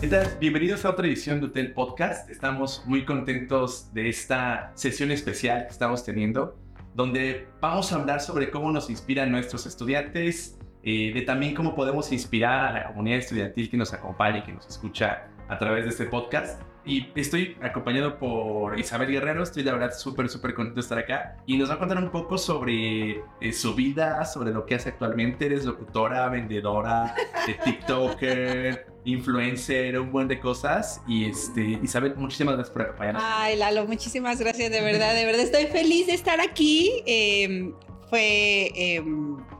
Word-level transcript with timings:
¿Qué? 0.00 0.10
Bienvenidos 0.38 0.84
a 0.84 0.90
otra 0.90 1.06
edición 1.06 1.40
de 1.40 1.46
Hotel 1.46 1.72
Podcast. 1.72 2.28
Estamos 2.28 2.82
muy 2.84 3.06
contentos 3.06 3.92
de 3.94 4.10
esta 4.10 4.70
sesión 4.74 5.10
especial 5.10 5.64
que 5.64 5.72
estamos 5.72 6.04
teniendo, 6.04 6.54
donde 6.94 7.48
vamos 7.62 7.90
a 7.92 7.96
hablar 7.96 8.20
sobre 8.20 8.50
cómo 8.50 8.70
nos 8.70 8.90
inspiran 8.90 9.32
nuestros 9.32 9.64
estudiantes, 9.64 10.58
eh, 10.82 11.12
de 11.14 11.22
también 11.22 11.54
cómo 11.54 11.74
podemos 11.74 12.12
inspirar 12.12 12.66
a 12.66 12.72
la 12.72 12.86
comunidad 12.88 13.20
estudiantil 13.20 13.70
que 13.70 13.76
nos 13.78 13.94
acompaña 13.94 14.38
y 14.38 14.42
que 14.42 14.52
nos 14.52 14.66
escucha 14.66 15.28
a 15.48 15.58
través 15.58 15.84
de 15.84 15.90
este 15.90 16.06
podcast. 16.06 16.60
Y 16.84 17.08
estoy 17.16 17.56
acompañado 17.62 18.16
por 18.16 18.78
Isabel 18.78 19.10
Guerrero, 19.10 19.42
estoy 19.42 19.64
la 19.64 19.72
verdad 19.72 19.92
súper, 19.92 20.28
súper 20.28 20.54
contento 20.54 20.76
de 20.76 20.82
estar 20.82 20.98
acá. 20.98 21.36
Y 21.44 21.56
nos 21.58 21.68
va 21.68 21.74
a 21.74 21.78
contar 21.80 21.98
un 21.98 22.10
poco 22.10 22.38
sobre 22.38 23.22
eh, 23.40 23.52
su 23.52 23.74
vida, 23.74 24.24
sobre 24.24 24.52
lo 24.52 24.64
que 24.64 24.76
hace 24.76 24.90
actualmente. 24.90 25.46
Eres 25.46 25.64
locutora, 25.64 26.28
vendedora, 26.28 27.12
de 27.44 27.54
TikToker, 27.64 28.86
influencer, 29.04 29.98
un 29.98 30.12
buen 30.12 30.28
de 30.28 30.38
cosas. 30.38 31.02
Y 31.08 31.24
este, 31.24 31.80
Isabel, 31.82 32.14
muchísimas 32.14 32.54
gracias 32.54 32.72
por 32.72 32.82
acompañarnos. 32.82 33.22
Ay, 33.26 33.56
Lalo, 33.56 33.84
muchísimas 33.86 34.38
gracias, 34.38 34.70
de 34.70 34.80
verdad, 34.80 35.12
de 35.12 35.24
verdad. 35.24 35.42
Estoy 35.42 35.66
feliz 35.66 36.06
de 36.06 36.14
estar 36.14 36.40
aquí. 36.40 37.02
Eh, 37.04 37.72
fue, 38.08 38.70
eh, 38.76 39.02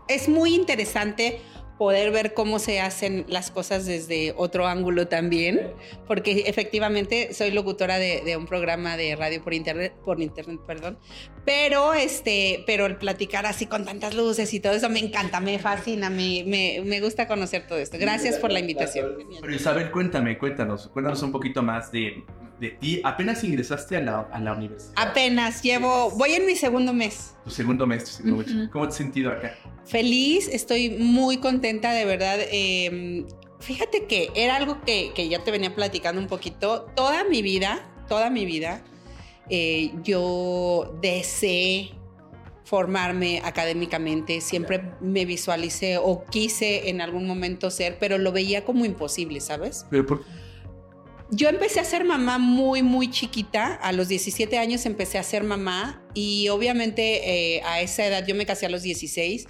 es 0.07 0.29
muy 0.29 0.55
interesante 0.55 1.41
poder 1.79 2.11
ver 2.11 2.35
cómo 2.35 2.59
se 2.59 2.81
hacen 2.81 3.25
las 3.29 3.51
cosas 3.51 3.87
desde 3.87 4.35
otro 4.37 4.67
ángulo 4.67 5.09
también, 5.09 5.73
porque 6.07 6.45
efectivamente 6.47 7.35
soy 7.35 7.51
locutora 7.51 7.99
de, 7.99 8.37
un 8.37 8.47
programa 8.47 8.97
de 8.97 9.15
radio 9.17 9.43
por 9.43 9.55
internet, 9.55 9.93
por 10.05 10.21
internet, 10.21 10.61
perdón, 10.67 10.99
pero 11.45 11.95
este, 11.95 12.65
pero 12.67 12.87
el 12.87 12.97
platicar 12.97 13.47
así 13.47 13.67
con 13.67 13.85
tantas 13.85 14.15
luces 14.15 14.53
y 14.55 14.61
todo 14.61 14.73
eso 14.73 14.89
me 14.89 15.01
encanta, 15.01 15.41
me 15.41 15.59
fascina, 15.59 16.11
me, 16.11 16.45
me, 16.47 16.83
me 16.85 17.01
gusta 17.01 17.27
conocer 17.27 17.67
todo 17.67 17.79
esto. 17.79 17.99
Gracias 17.99 18.39
por 18.39 18.51
la 18.51 18.61
invitación. 18.61 19.17
Pero 19.41 19.55
Isabel, 19.55 19.91
cuéntame, 19.91 20.39
cuéntanos, 20.39 20.89
cuéntanos 20.89 21.23
un 21.23 21.33
poquito 21.33 21.63
más 21.63 21.93
de, 21.93 22.25
de 22.61 22.71
ti. 22.71 23.01
¿Apenas 23.05 23.45
ingresaste 23.45 23.97
a 23.97 24.01
la, 24.01 24.21
a 24.33 24.41
la 24.41 24.55
universidad? 24.55 24.95
Apenas, 24.97 25.63
llevo, 25.63 26.11
voy 26.13 26.33
en 26.33 26.47
mi 26.47 26.57
segundo 26.57 26.93
mes. 26.93 27.35
Tu 27.45 27.51
segundo 27.51 27.87
mes, 27.87 28.05
tu 28.05 28.11
segundo 28.11 28.45
mes. 28.45 28.69
¿Cómo 28.71 28.85
te 28.87 28.91
has 28.91 28.97
sentido 28.97 29.31
acá? 29.31 29.55
Feliz, 29.85 30.49
estoy 30.49 30.91
muy 30.91 31.39
contenta, 31.39 31.93
de 31.93 32.05
verdad. 32.05 32.39
Eh, 32.51 33.25
fíjate 33.61 34.07
que 34.07 34.31
era 34.35 34.57
algo 34.57 34.81
que, 34.83 35.13
que, 35.15 35.29
ya 35.29 35.45
te 35.45 35.51
venía 35.51 35.75
platicando 35.75 36.21
un 36.21 36.29
poquito. 36.29 36.87
Toda 36.95 37.25
mi 37.25 37.43
vida, 37.43 37.89
toda 38.09 38.31
mi 38.31 38.45
vida, 38.47 38.83
eh, 39.49 39.93
yo 40.03 40.99
deseé 41.01 41.91
formarme 42.65 43.41
académicamente, 43.45 44.41
siempre 44.41 44.83
me 45.01 45.25
visualicé 45.25 45.99
o 45.99 46.25
quise 46.25 46.89
en 46.89 47.01
algún 47.01 47.25
momento 47.25 47.71
ser, 47.71 47.97
pero 48.01 48.19
lo 48.19 48.33
veía 48.33 48.65
como 48.65 48.85
imposible, 48.85 49.41
¿sabes? 49.41 49.87
¿Pero 49.89 50.05
por 50.05 50.25
qué? 50.25 50.46
Yo 51.31 51.49
empecé 51.49 51.81
a 51.81 51.85
ser 51.85 52.05
mamá 52.05 52.39
muy, 52.39 52.83
muy 52.83 53.11
chiquita. 53.11 53.75
A 53.75 53.93
los 53.93 54.09
17 54.09 54.59
años 54.59 54.87
empecé 54.87 55.19
a 55.19 55.25
ser 55.25 55.43
mamá 55.43 56.03
y 56.15 56.49
obviamente 56.51 57.57
eh, 57.57 57.63
a 57.65 57.81
esa 57.81 58.07
edad 58.07 58.25
yo 58.25 58.35
me 58.37 58.47
casé 58.47 58.67
a 58.67 58.69
los 58.69 58.83
16. 58.83 59.47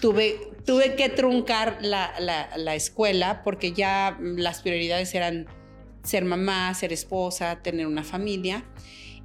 Tuve, 0.00 0.50
tuve 0.64 0.94
que 0.94 1.10
truncar 1.10 1.78
la, 1.82 2.14
la, 2.18 2.56
la, 2.56 2.74
escuela 2.74 3.42
porque 3.44 3.72
ya 3.72 4.18
las 4.20 4.62
prioridades 4.62 5.14
eran 5.14 5.46
ser 6.02 6.24
mamá, 6.24 6.72
ser 6.74 6.92
esposa, 6.92 7.62
tener 7.62 7.86
una 7.86 8.02
familia. 8.02 8.64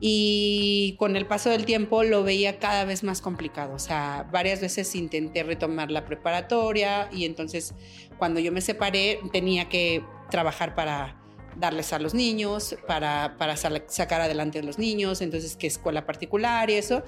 Y 0.02 0.96
con 1.00 1.16
el 1.16 1.26
paso 1.26 1.50
del 1.50 1.66
tiempo 1.66 2.04
lo 2.04 2.24
veía 2.24 2.60
cada 2.60 2.84
vez 2.84 3.04
más 3.04 3.22
complicado. 3.22 3.74
O 3.74 3.80
sea, 3.80 4.28
varias 4.32 4.60
veces 4.60 4.94
intenté 4.96 5.44
retomar 5.44 5.92
la 5.92 6.04
preparatoria 6.06 7.10
y 7.12 7.24
entonces 7.24 7.74
cuando 8.18 8.42
yo 8.42 8.52
me 8.52 8.60
separé 8.60 9.22
tenía 9.32 9.70
que 9.70 10.04
trabajar 10.30 10.76
para 10.76 11.18
darles 11.60 11.94
a 11.94 12.00
los 12.00 12.14
niños, 12.14 12.76
para, 12.88 13.36
para 13.38 13.56
sacar 13.58 14.22
adelante 14.22 14.60
a 14.60 14.64
los 14.64 14.78
niños, 14.78 15.22
entonces 15.22 15.56
qué 15.56 15.68
escuela 15.68 16.06
particular 16.06 16.70
y 16.70 16.76
eso. 16.76 17.04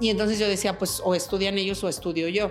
Y 0.00 0.10
entonces 0.10 0.38
yo 0.38 0.48
decía, 0.48 0.78
pues 0.78 1.00
o 1.04 1.14
estudian 1.14 1.58
ellos 1.58 1.82
o 1.84 1.88
estudio 1.88 2.28
yo. 2.28 2.50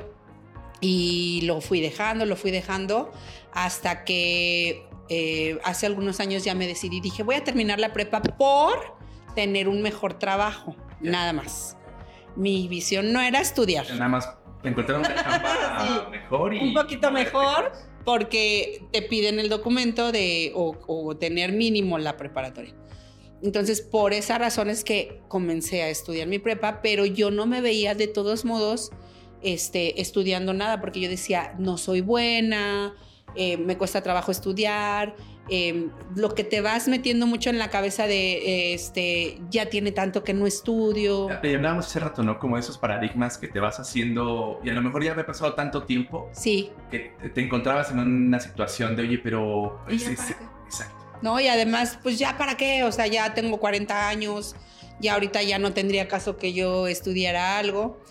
Y 0.79 1.41
lo 1.43 1.61
fui 1.61 1.81
dejando, 1.81 2.25
lo 2.25 2.35
fui 2.35 2.51
dejando, 2.51 3.11
hasta 3.53 4.03
que 4.03 4.85
eh, 5.09 5.59
hace 5.63 5.85
algunos 5.85 6.19
años 6.19 6.43
ya 6.43 6.55
me 6.55 6.67
decidí, 6.67 6.99
dije, 6.99 7.23
voy 7.23 7.35
a 7.35 7.43
terminar 7.43 7.79
la 7.79 7.93
prepa 7.93 8.21
por 8.21 8.95
tener 9.35 9.67
un 9.67 9.81
mejor 9.81 10.19
trabajo, 10.19 10.75
nada 10.99 11.33
más. 11.33 11.77
Mi 12.35 12.67
visión 12.67 13.13
no 13.13 13.21
era 13.21 13.39
estudiar. 13.39 13.85
Nada 13.91 14.07
más 14.07 14.29
encontrar 14.63 14.99
una 14.99 15.15
chamba 15.15 16.07
mejor 16.11 16.53
y... 16.53 16.59
Un 16.59 16.73
poquito 16.73 17.11
mejor 17.11 17.71
porque 18.05 18.83
te 18.91 19.01
piden 19.01 19.39
el 19.39 19.49
documento 19.49 20.11
de 20.11 20.51
o, 20.55 21.15
tener 21.17 21.53
mínimo 21.53 21.97
la 21.97 22.17
preparatoria. 22.17 22.75
Entonces, 23.41 23.81
por 23.81 24.13
esa 24.13 24.37
razón 24.37 24.69
es 24.69 24.83
que 24.83 25.21
comencé 25.27 25.83
a 25.83 25.89
estudiar 25.89 26.27
mi 26.27 26.39
prepa, 26.39 26.81
pero 26.81 27.05
yo 27.05 27.29
no 27.29 27.45
me 27.45 27.61
veía 27.61 27.93
de 27.93 28.07
todos 28.07 28.45
modos 28.45 28.91
este, 29.41 30.01
estudiando 30.01 30.53
nada, 30.53 30.79
porque 30.79 31.01
yo 31.01 31.09
decía, 31.09 31.53
no 31.59 31.77
soy 31.77 31.99
buena, 31.99 32.95
eh, 33.35 33.57
me 33.57 33.77
cuesta 33.77 34.01
trabajo 34.01 34.31
estudiar, 34.31 35.15
eh, 35.49 35.89
lo 36.15 36.35
que 36.35 36.43
te 36.43 36.61
vas 36.61 36.87
metiendo 36.87 37.27
mucho 37.27 37.49
en 37.49 37.57
la 37.57 37.69
cabeza 37.69 38.07
de, 38.07 38.73
este, 38.73 39.41
ya 39.49 39.67
tiene 39.67 39.91
tanto 39.91 40.23
que 40.23 40.33
no 40.33 40.47
estudio. 40.47 41.27
Te 41.41 41.55
hablábamos 41.55 41.87
hace 41.87 41.99
rato, 41.99 42.23
¿no? 42.23 42.39
Como 42.39 42.57
esos 42.57 42.77
paradigmas 42.77 43.37
que 43.37 43.47
te 43.47 43.59
vas 43.59 43.79
haciendo, 43.79 44.59
y 44.63 44.69
a 44.69 44.73
lo 44.73 44.81
mejor 44.81 45.03
ya 45.03 45.11
había 45.11 45.25
pasado 45.25 45.53
tanto 45.53 45.83
tiempo. 45.83 46.29
Sí. 46.33 46.71
Que 46.89 47.13
te 47.33 47.41
encontrabas 47.41 47.91
en 47.91 47.99
una 47.99 48.39
situación 48.39 48.95
de, 48.95 49.03
oye, 49.03 49.17
pero... 49.17 49.81
Pues, 49.85 50.07
exacto. 50.07 50.45
No, 51.21 51.39
y 51.39 51.47
además, 51.47 51.97
pues 52.03 52.19
ya 52.19 52.37
para 52.37 52.57
qué, 52.57 52.83
o 52.83 52.91
sea, 52.91 53.07
ya 53.07 53.33
tengo 53.33 53.57
40 53.57 54.09
años, 54.09 54.57
ya 54.99 55.13
ahorita 55.13 55.41
ya 55.41 55.57
no 55.57 55.71
tendría 55.71 56.09
caso 56.09 56.37
que 56.37 56.53
yo 56.53 56.87
estudiara 56.87 57.57
algo. 57.57 58.01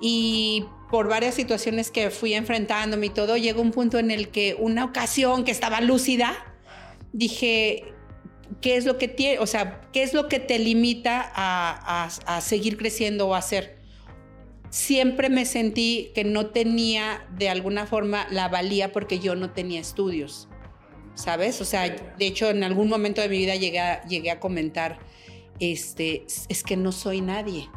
Y 0.00 0.66
por 0.90 1.08
varias 1.08 1.34
situaciones 1.34 1.90
que 1.90 2.10
fui 2.10 2.34
enfrentándome 2.34 3.06
y 3.06 3.10
todo, 3.10 3.36
llegó 3.36 3.62
un 3.62 3.70
punto 3.70 3.98
en 3.98 4.10
el 4.10 4.28
que 4.28 4.56
una 4.58 4.84
ocasión 4.84 5.44
que 5.44 5.52
estaba 5.52 5.80
lúcida, 5.80 6.34
dije, 7.16 7.84
¿qué 8.60 8.76
es 8.76 8.84
lo 8.84 8.98
que 8.98 9.08
tiene, 9.08 9.38
o 9.38 9.46
sea, 9.46 9.80
qué 9.92 10.02
es 10.02 10.12
lo 10.12 10.28
que 10.28 10.38
te 10.38 10.58
limita 10.58 11.32
a, 11.34 12.08
a, 12.26 12.40
seguir 12.40 12.76
creciendo 12.76 13.28
o 13.28 13.34
a 13.34 13.38
hacer? 13.38 13.78
Siempre 14.68 15.30
me 15.30 15.46
sentí 15.46 16.10
que 16.14 16.24
no 16.24 16.50
tenía 16.50 17.26
de 17.38 17.48
alguna 17.48 17.86
forma 17.86 18.26
la 18.30 18.48
valía 18.48 18.92
porque 18.92 19.18
yo 19.18 19.34
no 19.34 19.50
tenía 19.50 19.80
estudios, 19.80 20.48
¿sabes? 21.14 21.60
O 21.60 21.64
sea, 21.64 21.88
de 21.88 22.26
hecho 22.26 22.50
en 22.50 22.62
algún 22.62 22.88
momento 22.88 23.22
de 23.22 23.28
mi 23.28 23.38
vida 23.38 23.54
llegué 23.54 23.80
a, 23.80 24.04
llegué 24.06 24.30
a 24.30 24.38
comentar, 24.38 24.98
este, 25.58 26.26
es 26.48 26.62
que 26.62 26.76
no 26.76 26.92
soy 26.92 27.20
nadie. 27.22 27.68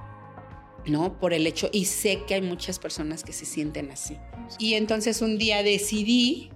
¿no? 0.86 1.20
Por 1.20 1.34
el 1.34 1.46
hecho, 1.46 1.70
y 1.72 1.86
sé 1.86 2.24
que 2.26 2.36
hay 2.36 2.42
muchas 2.42 2.80
personas 2.80 3.24
que 3.24 3.32
se 3.32 3.46
sienten 3.46 3.92
así. 3.92 4.18
Y 4.58 4.74
entonces 4.74 5.22
un 5.22 5.38
día 5.38 5.62
decidí 5.62 6.50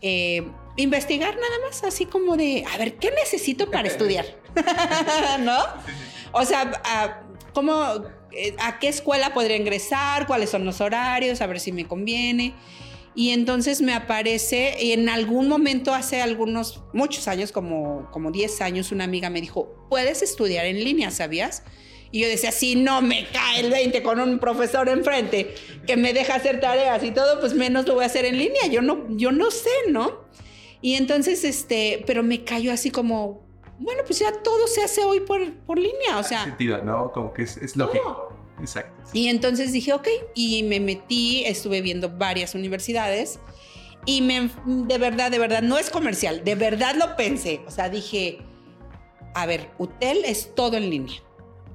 eh, 0.00 0.46
investigar 0.78 1.34
nada 1.34 1.58
más, 1.66 1.84
así 1.84 2.06
como 2.06 2.36
de, 2.36 2.64
a 2.72 2.78
ver, 2.78 2.96
¿qué 2.96 3.10
necesito 3.10 3.70
para 3.70 3.88
estudiar? 3.92 4.26
¿No? 5.40 5.58
O 6.32 6.44
sea, 6.44 6.80
a, 6.84 7.22
¿cómo, 7.52 8.04
eh, 8.32 8.54
¿a 8.60 8.78
qué 8.78 8.88
escuela 8.88 9.34
podría 9.34 9.56
ingresar? 9.56 10.26
¿Cuáles 10.26 10.50
son 10.50 10.64
los 10.64 10.80
horarios? 10.80 11.40
A 11.40 11.46
ver 11.46 11.60
si 11.60 11.72
me 11.72 11.86
conviene. 11.86 12.54
Y 13.14 13.30
entonces 13.30 13.82
me 13.82 13.94
aparece, 13.94 14.92
en 14.92 15.08
algún 15.08 15.48
momento 15.48 15.92
hace 15.92 16.22
algunos, 16.22 16.84
muchos 16.92 17.26
años, 17.26 17.50
como, 17.50 18.08
como 18.12 18.30
10 18.30 18.60
años, 18.60 18.92
una 18.92 19.04
amiga 19.04 19.28
me 19.28 19.40
dijo, 19.40 19.74
puedes 19.90 20.22
estudiar 20.22 20.66
en 20.66 20.84
línea, 20.84 21.10
¿sabías? 21.10 21.64
Y 22.12 22.20
yo 22.20 22.28
decía, 22.28 22.52
si 22.52 22.76
no 22.76 23.02
me 23.02 23.26
cae 23.32 23.60
el 23.60 23.70
20 23.70 24.04
con 24.04 24.20
un 24.20 24.38
profesor 24.38 24.88
enfrente 24.88 25.52
que 25.86 25.96
me 25.96 26.12
deja 26.12 26.36
hacer 26.36 26.60
tareas 26.60 27.02
y 27.02 27.10
todo, 27.10 27.40
pues 27.40 27.54
menos 27.54 27.88
lo 27.88 27.94
voy 27.94 28.04
a 28.04 28.06
hacer 28.06 28.24
en 28.24 28.38
línea. 28.38 28.66
Yo 28.70 28.82
no, 28.82 29.06
yo 29.10 29.32
no 29.32 29.50
sé, 29.50 29.68
¿no? 29.90 30.28
Y 30.80 30.94
entonces, 30.94 31.44
este, 31.44 32.04
pero 32.06 32.22
me 32.22 32.44
cayó 32.44 32.72
así 32.72 32.90
como, 32.90 33.42
bueno, 33.78 34.02
pues 34.06 34.18
ya 34.18 34.32
todo 34.42 34.66
se 34.66 34.82
hace 34.82 35.04
hoy 35.04 35.20
por, 35.20 35.52
por 35.60 35.78
línea, 35.78 36.18
o 36.18 36.22
sea. 36.22 36.44
sentido, 36.44 36.82
¿no? 36.82 37.12
Como 37.12 37.32
que 37.32 37.42
es, 37.42 37.56
es 37.56 37.76
lógico. 37.76 38.32
Exacto. 38.60 39.10
Y 39.12 39.28
entonces 39.28 39.72
dije, 39.72 39.92
ok, 39.92 40.08
y 40.34 40.62
me 40.64 40.80
metí, 40.80 41.44
estuve 41.44 41.80
viendo 41.80 42.10
varias 42.10 42.54
universidades 42.54 43.38
y 44.04 44.22
me, 44.22 44.50
de 44.66 44.98
verdad, 44.98 45.30
de 45.30 45.38
verdad, 45.38 45.62
no 45.62 45.78
es 45.78 45.90
comercial, 45.90 46.42
de 46.44 46.54
verdad 46.54 46.94
lo 46.96 47.16
pensé. 47.16 47.60
O 47.66 47.70
sea, 47.70 47.88
dije, 47.88 48.38
a 49.34 49.46
ver, 49.46 49.70
UTEL 49.78 50.24
es 50.24 50.54
todo 50.54 50.76
en 50.76 50.90
línea. 50.90 51.20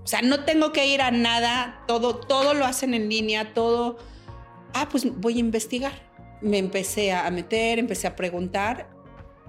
O 0.04 0.08
sea, 0.08 0.22
no 0.22 0.44
tengo 0.44 0.74
que 0.74 0.88
ir 0.88 1.02
a 1.02 1.12
nada, 1.12 1.84
todo, 1.88 2.18
todo 2.18 2.54
lo 2.54 2.66
hacen 2.66 2.94
en 2.94 3.08
línea, 3.08 3.54
todo. 3.54 3.98
Ah, 4.74 4.90
pues 4.90 5.06
voy 5.20 5.38
a 5.38 5.40
investigar. 5.40 5.94
Me 6.42 6.58
empecé 6.58 7.14
a 7.14 7.30
meter, 7.32 7.80
empecé 7.80 8.08
a 8.08 8.16
preguntar. 8.16 8.90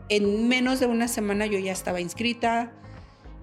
En 0.08 0.48
menos 0.48 0.80
de 0.80 0.86
una 0.86 1.08
semana 1.08 1.46
yo 1.46 1.58
ya 1.58 1.72
estaba 1.72 2.00
inscrita. 2.00 2.72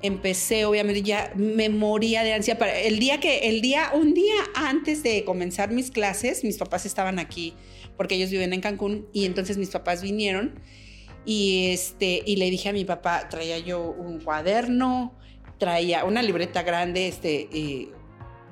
Empecé, 0.03 0.65
obviamente, 0.65 1.03
ya 1.03 1.31
me 1.35 1.69
moría 1.69 2.23
de 2.23 2.33
ansia. 2.33 2.57
Para 2.57 2.77
el 2.77 2.99
día 2.99 3.19
que, 3.19 3.49
el 3.49 3.61
día, 3.61 3.91
un 3.93 4.13
día 4.13 4.33
antes 4.55 5.03
de 5.03 5.23
comenzar 5.23 5.71
mis 5.71 5.91
clases, 5.91 6.43
mis 6.43 6.57
papás 6.57 6.85
estaban 6.85 7.19
aquí 7.19 7.55
porque 8.01 8.15
ellos 8.15 8.31
viven 8.31 8.51
en 8.51 8.61
Cancún 8.61 9.07
y 9.13 9.25
entonces 9.25 9.57
mis 9.57 9.69
papás 9.69 10.01
vinieron 10.01 10.59
Y, 11.23 11.67
este, 11.67 12.23
y 12.25 12.37
le 12.37 12.49
dije 12.49 12.69
a 12.69 12.73
mi 12.73 12.83
papá, 12.83 13.29
traía 13.29 13.59
yo 13.59 13.79
un 13.91 14.19
cuaderno, 14.19 15.15
traía 15.59 16.03
una 16.03 16.23
libreta 16.23 16.63
grande 16.63 17.07
este, 17.07 17.47
eh, 17.53 17.89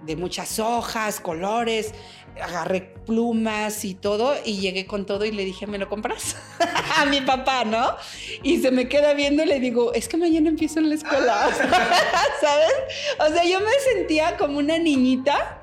de 0.05 0.15
muchas 0.15 0.59
hojas, 0.59 1.19
colores, 1.19 1.95
agarré 2.41 2.93
plumas 3.05 3.85
y 3.85 3.95
todo 3.95 4.35
y 4.45 4.59
llegué 4.59 4.85
con 4.85 5.05
todo 5.05 5.25
y 5.25 5.31
le 5.31 5.45
dije, 5.45 5.67
¿me 5.67 5.77
lo 5.77 5.89
compras? 5.89 6.37
a 6.97 7.05
mi 7.05 7.21
papá, 7.21 7.65
¿no? 7.65 7.95
Y 8.43 8.59
se 8.59 8.71
me 8.71 8.87
queda 8.87 9.13
viendo 9.13 9.43
y 9.43 9.47
le 9.47 9.59
digo, 9.59 9.93
es 9.93 10.07
que 10.07 10.17
mañana 10.17 10.49
empiezo 10.49 10.79
en 10.79 10.89
la 10.89 10.95
escuela, 10.95 11.49
¿sabes? 12.41 12.73
O 13.19 13.33
sea, 13.33 13.43
yo 13.45 13.59
me 13.59 13.71
sentía 13.93 14.37
como 14.37 14.59
una 14.59 14.77
niñita 14.77 15.61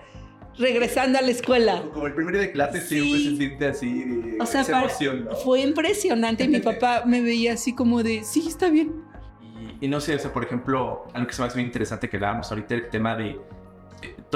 regresando 0.58 1.18
a 1.18 1.22
la 1.22 1.30
escuela. 1.30 1.82
Como 1.92 2.06
el 2.06 2.14
primer 2.14 2.36
de 2.38 2.52
clase 2.52 2.80
siempre 2.80 3.18
se 3.20 3.36
siente 3.36 3.66
así, 3.66 4.36
o 4.40 4.46
sea, 4.46 4.64
fue 5.44 5.60
impresionante 5.60 6.44
y 6.44 6.48
mi 6.48 6.60
papá 6.60 7.02
me 7.04 7.20
veía 7.20 7.54
así 7.54 7.74
como 7.74 8.02
de, 8.02 8.24
sí, 8.24 8.46
está 8.48 8.68
bien. 8.68 9.04
Y, 9.80 9.88
no 9.88 10.00
sé, 10.00 10.14
o 10.14 10.18
sea, 10.18 10.32
por 10.32 10.44
ejemplo, 10.44 11.06
algo 11.12 11.26
que 11.26 11.34
se 11.34 11.42
me 11.42 11.48
hace 11.48 11.58
muy 11.58 11.64
interesante 11.64 12.08
que 12.08 12.16
hablábamos 12.16 12.50
ahorita, 12.50 12.74
el 12.74 12.88
tema 12.88 13.14
de 13.14 13.38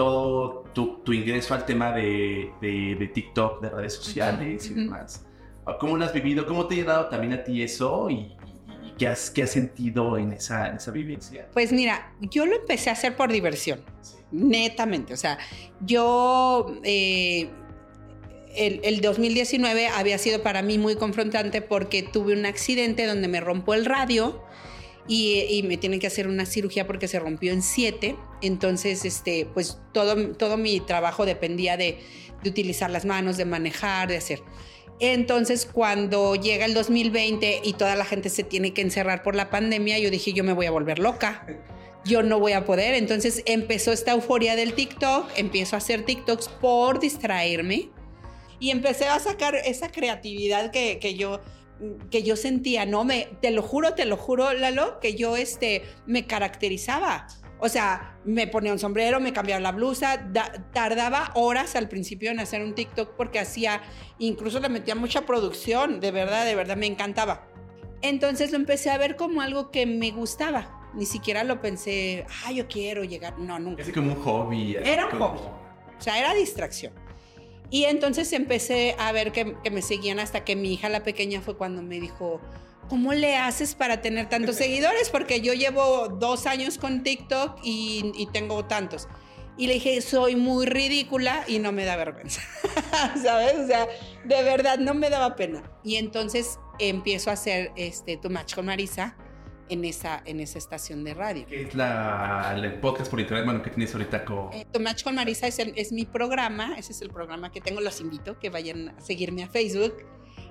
todo 0.00 0.64
tu, 0.72 1.12
ingreso 1.12 1.52
al 1.52 1.66
tema 1.66 1.92
de, 1.92 2.50
de, 2.62 3.10
TikTok, 3.12 3.60
de 3.60 3.68
redes 3.68 3.96
sociales 3.96 4.70
y 4.70 4.74
demás. 4.74 5.26
¿Cómo 5.78 5.98
lo 5.98 6.06
has 6.06 6.14
vivido? 6.14 6.46
¿Cómo 6.46 6.66
te 6.66 6.74
ha 6.74 6.78
llegado 6.78 7.08
también 7.10 7.34
a 7.34 7.44
ti 7.44 7.62
eso? 7.62 8.08
¿Y, 8.08 8.34
qué, 8.96 9.08
has, 9.08 9.30
qué 9.30 9.42
has 9.42 9.50
sentido 9.50 10.16
en 10.16 10.32
esa, 10.32 10.68
en 10.68 10.76
esa 10.76 10.90
vivencia? 10.90 11.48
Pues 11.52 11.70
mira, 11.70 12.14
yo 12.22 12.46
lo 12.46 12.56
empecé 12.56 12.88
a 12.88 12.94
hacer 12.94 13.14
por 13.14 13.30
diversión, 13.30 13.82
netamente. 14.32 15.12
O 15.12 15.18
sea, 15.18 15.36
yo... 15.80 16.74
Eh, 16.82 17.50
el, 18.56 18.80
el, 18.82 19.00
2019 19.00 19.88
había 19.88 20.18
sido 20.18 20.42
para 20.42 20.60
mí 20.62 20.76
muy 20.76 20.96
confrontante 20.96 21.62
porque 21.62 22.02
tuve 22.02 22.32
un 22.32 22.46
accidente 22.46 23.06
donde 23.06 23.28
me 23.28 23.38
rompo 23.38 23.74
el 23.74 23.84
radio 23.84 24.42
y, 25.08 25.62
me 25.64 25.76
tienen 25.76 26.00
que 26.00 26.06
hacer 26.06 26.28
una 26.28 26.46
cirugía 26.46 26.86
porque 26.86 27.08
se 27.08 27.18
rompió 27.18 27.52
en 27.52 27.62
siete. 27.62 28.16
Entonces, 28.42 29.04
este, 29.04 29.46
pues 29.52 29.78
todo, 29.92 30.32
todo 30.36 30.56
mi 30.56 30.80
trabajo 30.80 31.26
dependía 31.26 31.76
de, 31.76 31.98
de 32.42 32.50
utilizar 32.50 32.90
las 32.90 33.04
manos, 33.04 33.36
de 33.36 33.44
manejar, 33.44 34.08
de 34.08 34.16
hacer. 34.16 34.40
Entonces, 35.00 35.66
cuando 35.66 36.36
llega 36.36 36.66
el 36.66 36.74
2020 36.74 37.62
y 37.64 37.72
toda 37.72 37.96
la 37.96 38.04
gente 38.04 38.28
se 38.28 38.44
tiene 38.44 38.74
que 38.74 38.82
encerrar 38.82 39.22
por 39.22 39.34
la 39.34 39.48
pandemia, 39.48 39.98
yo 39.98 40.10
dije, 40.10 40.32
yo 40.32 40.44
me 40.44 40.52
voy 40.52 40.66
a 40.66 40.70
volver 40.70 40.98
loca. 40.98 41.46
Yo 42.04 42.22
no 42.22 42.38
voy 42.38 42.52
a 42.52 42.64
poder. 42.64 42.94
Entonces 42.94 43.42
empezó 43.46 43.92
esta 43.92 44.12
euforia 44.12 44.56
del 44.56 44.74
TikTok, 44.74 45.30
empiezo 45.36 45.76
a 45.76 45.78
hacer 45.78 46.04
TikToks 46.04 46.48
por 46.48 47.00
distraerme 47.00 47.90
y 48.58 48.70
empecé 48.70 49.06
a 49.06 49.18
sacar 49.18 49.54
esa 49.54 49.90
creatividad 49.90 50.70
que, 50.70 50.98
que 50.98 51.14
yo 51.14 51.40
que 52.10 52.22
yo 52.22 52.36
sentía, 52.36 52.86
no 52.86 53.04
me, 53.04 53.28
te 53.40 53.50
lo 53.50 53.62
juro, 53.62 53.94
te 53.94 54.04
lo 54.04 54.16
juro, 54.16 54.52
Lalo, 54.52 55.00
que 55.00 55.14
yo 55.14 55.36
este, 55.36 55.82
me 56.06 56.26
caracterizaba. 56.26 57.26
O 57.58 57.68
sea, 57.68 58.18
me 58.24 58.46
ponía 58.46 58.72
un 58.72 58.78
sombrero, 58.78 59.20
me 59.20 59.32
cambiaba 59.32 59.60
la 59.60 59.72
blusa, 59.72 60.30
tardaba 60.72 61.30
horas 61.34 61.76
al 61.76 61.88
principio 61.88 62.30
en 62.30 62.40
hacer 62.40 62.62
un 62.62 62.74
TikTok 62.74 63.16
porque 63.16 63.38
hacía, 63.38 63.82
incluso 64.18 64.60
le 64.60 64.70
metía 64.70 64.94
mucha 64.94 65.26
producción, 65.26 66.00
de 66.00 66.10
verdad, 66.10 66.46
de 66.46 66.54
verdad 66.54 66.76
me 66.76 66.86
encantaba. 66.86 67.46
Entonces 68.02 68.50
lo 68.50 68.56
empecé 68.56 68.90
a 68.90 68.96
ver 68.96 69.16
como 69.16 69.42
algo 69.42 69.70
que 69.70 69.84
me 69.84 70.10
gustaba. 70.10 70.90
Ni 70.94 71.04
siquiera 71.04 71.44
lo 71.44 71.60
pensé, 71.60 72.26
ah, 72.44 72.52
yo 72.52 72.66
quiero 72.66 73.04
llegar. 73.04 73.38
No, 73.38 73.58
nunca. 73.58 73.82
Es 73.82 73.92
como 73.92 74.14
un 74.14 74.22
hobby. 74.22 74.76
Era 74.76 75.06
un 75.06 75.18
hobby. 75.18 75.38
O 75.98 76.02
sea, 76.02 76.18
era 76.18 76.32
distracción. 76.32 76.94
Y 77.70 77.84
entonces 77.84 78.32
empecé 78.32 78.96
a 78.98 79.12
ver 79.12 79.32
que, 79.32 79.56
me 79.70 79.82
seguían 79.82 80.18
hasta 80.18 80.44
que 80.44 80.56
mi 80.56 80.74
hija 80.74 80.88
la 80.88 81.02
pequeña 81.02 81.40
fue 81.40 81.56
cuando 81.56 81.82
me 81.82 82.00
dijo, 82.00 82.40
¿cómo 82.88 83.12
le 83.12 83.36
haces 83.36 83.74
para 83.74 84.02
tener 84.02 84.28
tantos 84.28 84.56
seguidores? 84.56 85.10
Porque 85.10 85.40
yo 85.40 85.54
llevo 85.54 86.08
dos 86.08 86.46
años 86.46 86.78
con 86.78 87.02
TikTok 87.02 87.60
y, 87.62 88.28
tengo 88.32 88.64
tantos. 88.64 89.08
Y 89.56 89.66
le 89.66 89.74
dije, 89.74 90.00
soy 90.00 90.36
muy 90.36 90.66
ridícula 90.66 91.44
y 91.46 91.58
no 91.58 91.70
me 91.70 91.84
da 91.84 91.96
vergüenza, 91.96 92.40
¿sabes? 93.22 93.54
O 93.58 93.66
sea, 93.66 93.86
de 94.24 94.42
verdad 94.42 94.78
no 94.78 94.94
me 94.94 95.10
daba 95.10 95.36
pena. 95.36 95.62
Y 95.84 95.96
entonces 95.96 96.58
empiezo 96.78 97.30
a 97.30 97.34
hacer 97.34 97.70
este, 97.76 98.16
Tu 98.16 98.30
Match 98.30 98.54
con 98.54 98.66
Marisa 98.66 99.16
en 99.70 99.84
esa, 99.84 100.22
en 100.26 100.40
esa 100.40 100.58
estación 100.58 101.04
de 101.04 101.14
radio. 101.14 101.46
¿Qué 101.46 101.62
es 101.62 101.74
la, 101.74 102.52
el 102.56 102.80
podcast 102.80 103.10
por 103.10 103.20
internet 103.20 103.44
bueno, 103.44 103.62
que 103.62 103.70
tienes 103.70 103.94
ahorita 103.94 104.24
con...? 104.24 104.52
Eh, 104.52 104.66
Match 104.78 105.02
con 105.04 105.14
Marisa 105.14 105.46
es, 105.46 105.58
es 105.58 105.92
mi 105.92 106.04
programa, 106.04 106.74
ese 106.76 106.92
es 106.92 107.00
el 107.00 107.10
programa 107.10 107.50
que 107.50 107.60
tengo, 107.60 107.80
los 107.80 108.00
invito 108.00 108.38
que 108.38 108.50
vayan 108.50 108.90
a 108.90 109.00
seguirme 109.00 109.44
a 109.44 109.48
Facebook 109.48 109.94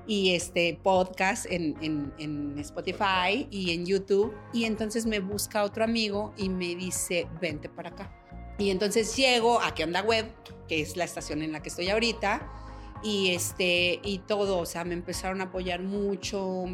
y 0.08 0.34
este 0.34 0.80
podcast 0.82 1.46
en, 1.52 1.76
en, 1.82 2.12
en, 2.18 2.58
Spotify 2.60 3.48
y 3.52 3.74
en 3.74 3.86
YouTube. 3.86 4.34
Y 4.54 4.66
entonces 4.66 5.06
me 5.06 5.20
busca 5.20 5.64
otro 5.64 5.84
amigo 5.84 6.34
y 6.36 6.50
me 6.50 6.76
dice, 6.76 7.28
vente 7.40 7.70
para 7.70 7.90
acá. 7.90 8.12
Y 8.58 8.72
entonces 8.72 9.16
llego 9.16 9.62
a 9.62 9.76
Que 9.76 9.84
Onda 9.84 10.02
Web, 10.02 10.26
que 10.68 10.82
es 10.82 10.98
la 10.98 11.04
estación 11.04 11.44
en 11.44 11.52
la 11.52 11.62
que 11.62 11.70
estoy 11.70 11.90
ahorita 11.90 12.69
y 13.04 13.32
este 13.32 14.00
y 14.04 14.20
todo, 14.20 14.60
o 14.60 14.66
sea, 14.66 14.84
me 14.84 14.94
empezaron 14.94 15.42
a 15.42 15.46
apoyar 15.46 15.82
mucho, 15.82 16.66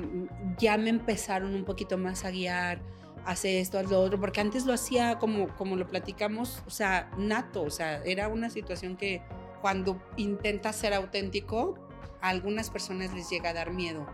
ya 0.57 0.77
me 0.77 0.89
empezaron 0.89 1.53
un 1.53 1.65
poquito 1.65 1.97
más 1.97 2.25
a 2.25 2.31
guiar, 2.31 2.81
hace 3.25 3.59
esto, 3.59 3.79
haz 3.79 3.89
lo 3.89 3.99
otro, 3.99 4.19
porque 4.19 4.41
antes 4.41 4.65
lo 4.65 4.73
hacía 4.73 5.19
como 5.19 5.47
como 5.55 5.75
lo 5.75 5.87
platicamos, 5.87 6.63
o 6.65 6.69
sea, 6.69 7.11
nato, 7.17 7.63
o 7.63 7.69
sea, 7.69 8.03
era 8.03 8.27
una 8.27 8.49
situación 8.49 8.97
que 8.97 9.21
cuando 9.61 10.01
intentas 10.17 10.75
ser 10.75 10.93
auténtico, 10.93 11.75
a 12.21 12.29
algunas 12.29 12.69
personas 12.69 13.13
les 13.13 13.29
llega 13.29 13.49
a 13.51 13.53
dar 13.53 13.71
miedo 13.71 14.07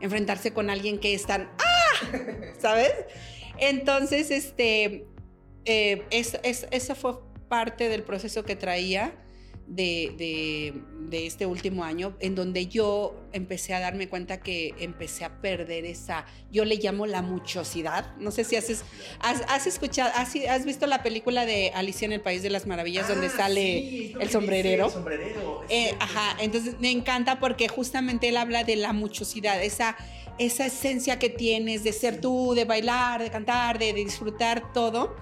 enfrentarse 0.00 0.52
con 0.52 0.70
alguien 0.70 0.98
que 0.98 1.14
es 1.14 1.26
tan 1.26 1.50
¡ah! 1.58 2.18
¿sabes? 2.58 2.92
Entonces, 3.58 4.30
este, 4.30 5.06
eh, 5.64 6.04
es, 6.10 6.38
es, 6.42 6.92
fue 6.96 7.20
parte 7.48 7.88
del 7.88 8.02
proceso 8.02 8.44
que 8.44 8.56
traía 8.56 9.14
de, 9.66 10.74
de, 11.10 11.26
este 11.26 11.46
último 11.46 11.84
año, 11.84 12.16
en 12.18 12.34
donde 12.34 12.66
yo 12.66 13.14
empecé 13.32 13.72
a 13.72 13.78
darme 13.78 14.08
cuenta 14.08 14.40
que 14.40 14.74
empecé 14.80 15.24
a 15.24 15.40
perder 15.40 15.84
esa, 15.84 16.26
yo 16.50 16.64
le 16.64 16.76
llamo 16.76 17.06
la 17.06 17.22
muchosidad. 17.22 18.16
No 18.16 18.32
sé 18.32 18.42
si 18.42 18.56
has, 18.56 18.84
has, 19.20 19.66
escuchado, 19.66 20.10
has, 20.16 20.34
has, 20.48 20.64
visto 20.64 20.86
la 20.86 21.04
película 21.04 21.46
de 21.46 21.70
Alicia 21.74 22.06
en 22.06 22.12
el 22.12 22.20
País 22.20 22.42
de 22.42 22.50
las 22.50 22.66
Maravillas, 22.66 23.06
donde 23.06 23.28
ah, 23.28 23.36
sale 23.36 24.12
el 24.12 24.28
sombrerero. 24.28 24.92
Eh, 25.68 25.94
ajá, 26.00 26.36
entonces 26.40 26.80
me 26.80 26.90
encanta 26.90 27.38
porque 27.38 27.68
justamente 27.68 28.28
él 28.28 28.36
habla 28.36 28.64
de 28.64 28.74
la 28.74 28.92
muchosidad, 28.92 29.62
esa, 29.62 29.96
esa 30.38 30.66
esencia 30.66 31.18
que 31.20 31.30
tienes 31.30 31.84
de 31.84 31.92
ser 31.92 32.20
tú, 32.20 32.54
de 32.54 32.64
bailar, 32.64 33.22
de 33.22 33.30
cantar, 33.30 33.78
de 33.78 33.92
disfrutar 33.92 34.72
todo 34.72 35.14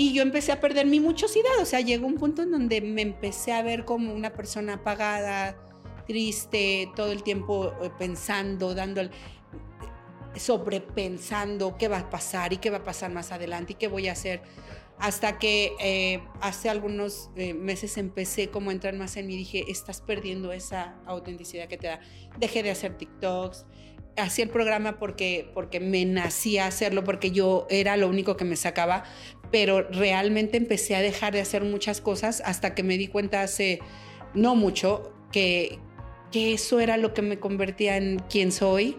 y 0.00 0.14
yo 0.14 0.22
empecé 0.22 0.50
a 0.50 0.60
perder 0.60 0.86
mi 0.86 0.98
muchosidad, 0.98 1.58
o 1.60 1.66
sea, 1.66 1.80
llegó 1.82 2.06
un 2.06 2.14
punto 2.14 2.40
en 2.40 2.50
donde 2.50 2.80
me 2.80 3.02
empecé 3.02 3.52
a 3.52 3.62
ver 3.62 3.84
como 3.84 4.14
una 4.14 4.32
persona 4.32 4.76
apagada, 4.76 5.58
triste, 6.06 6.90
todo 6.96 7.12
el 7.12 7.22
tiempo 7.22 7.74
eh, 7.82 7.90
pensando, 7.98 8.74
dando 8.74 9.02
sobrepensando 10.34 11.76
qué 11.76 11.88
va 11.88 11.98
a 11.98 12.08
pasar 12.08 12.54
y 12.54 12.56
qué 12.56 12.70
va 12.70 12.78
a 12.78 12.82
pasar 12.82 13.10
más 13.12 13.30
adelante 13.30 13.74
y 13.74 13.76
qué 13.76 13.88
voy 13.88 14.08
a 14.08 14.12
hacer. 14.12 14.40
Hasta 14.98 15.38
que 15.38 15.74
eh, 15.78 16.22
hace 16.40 16.70
algunos 16.70 17.28
eh, 17.36 17.52
meses 17.52 17.98
empecé 17.98 18.48
como 18.48 18.70
a 18.70 18.72
entrar 18.72 18.94
más 18.94 19.18
en 19.18 19.26
mí, 19.26 19.36
dije, 19.36 19.66
estás 19.68 20.00
perdiendo 20.00 20.50
esa 20.52 20.96
autenticidad 21.04 21.68
que 21.68 21.76
te 21.76 21.88
da. 21.88 22.00
Dejé 22.38 22.62
de 22.62 22.70
hacer 22.70 22.96
TikToks, 22.96 23.66
hacía 24.16 24.44
el 24.44 24.50
programa 24.50 24.98
porque, 24.98 25.50
porque 25.54 25.80
me 25.80 26.04
nacía 26.04 26.66
hacerlo, 26.66 27.04
porque 27.04 27.30
yo 27.30 27.66
era 27.70 27.96
lo 27.96 28.08
único 28.08 28.36
que 28.36 28.44
me 28.44 28.56
sacaba, 28.56 29.04
pero 29.50 29.82
realmente 29.82 30.56
empecé 30.56 30.96
a 30.96 31.00
dejar 31.00 31.32
de 31.32 31.40
hacer 31.40 31.64
muchas 31.64 32.00
cosas 32.00 32.42
hasta 32.44 32.74
que 32.74 32.82
me 32.82 32.96
di 32.96 33.08
cuenta 33.08 33.42
hace 33.42 33.80
no 34.34 34.54
mucho 34.54 35.12
que, 35.32 35.78
que 36.30 36.52
eso 36.52 36.80
era 36.80 36.96
lo 36.96 37.14
que 37.14 37.22
me 37.22 37.38
convertía 37.38 37.96
en 37.96 38.20
quien 38.30 38.52
soy, 38.52 38.96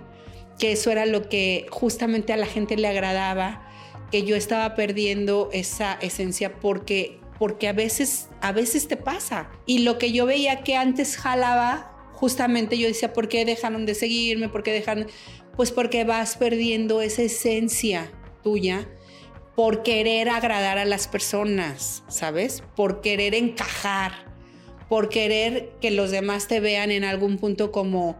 que 0.59 0.73
eso 0.73 0.91
era 0.91 1.05
lo 1.05 1.29
que 1.29 1.65
justamente 1.69 2.33
a 2.33 2.37
la 2.37 2.45
gente 2.45 2.75
le 2.75 2.87
agradaba, 2.87 3.67
que 4.11 4.23
yo 4.23 4.35
estaba 4.35 4.75
perdiendo 4.75 5.49
esa 5.53 5.93
esencia 6.01 6.59
porque 6.59 7.17
porque 7.39 7.67
a 7.67 7.73
veces 7.73 8.27
a 8.41 8.51
veces 8.51 8.87
te 8.87 8.97
pasa 8.97 9.49
y 9.65 9.79
lo 9.79 9.97
que 9.97 10.11
yo 10.11 10.27
veía 10.27 10.61
que 10.61 10.75
antes 10.75 11.17
jalaba 11.17 11.91
justamente 12.13 12.77
yo 12.77 12.87
decía, 12.87 13.13
¿por 13.13 13.27
qué 13.29 13.45
dejaron 13.45 13.87
de 13.87 13.95
seguirme? 13.95 14.47
¿Por 14.47 14.61
qué 14.61 14.71
dejaron? 14.71 15.07
Pues 15.55 15.71
porque 15.71 16.03
vas 16.03 16.37
perdiendo 16.37 17.01
esa 17.01 17.23
esencia 17.23 18.11
tuya 18.43 18.87
por 19.55 19.83
querer 19.83 20.29
agradar 20.29 20.77
a 20.77 20.85
las 20.85 21.07
personas, 21.07 22.03
¿sabes? 22.07 22.63
Por 22.75 23.01
querer 23.01 23.35
encajar, 23.35 24.13
por 24.89 25.09
querer 25.09 25.71
que 25.81 25.91
los 25.91 26.11
demás 26.11 26.47
te 26.47 26.59
vean 26.59 26.91
en 26.91 27.03
algún 27.03 27.37
punto 27.37 27.71
como, 27.71 28.17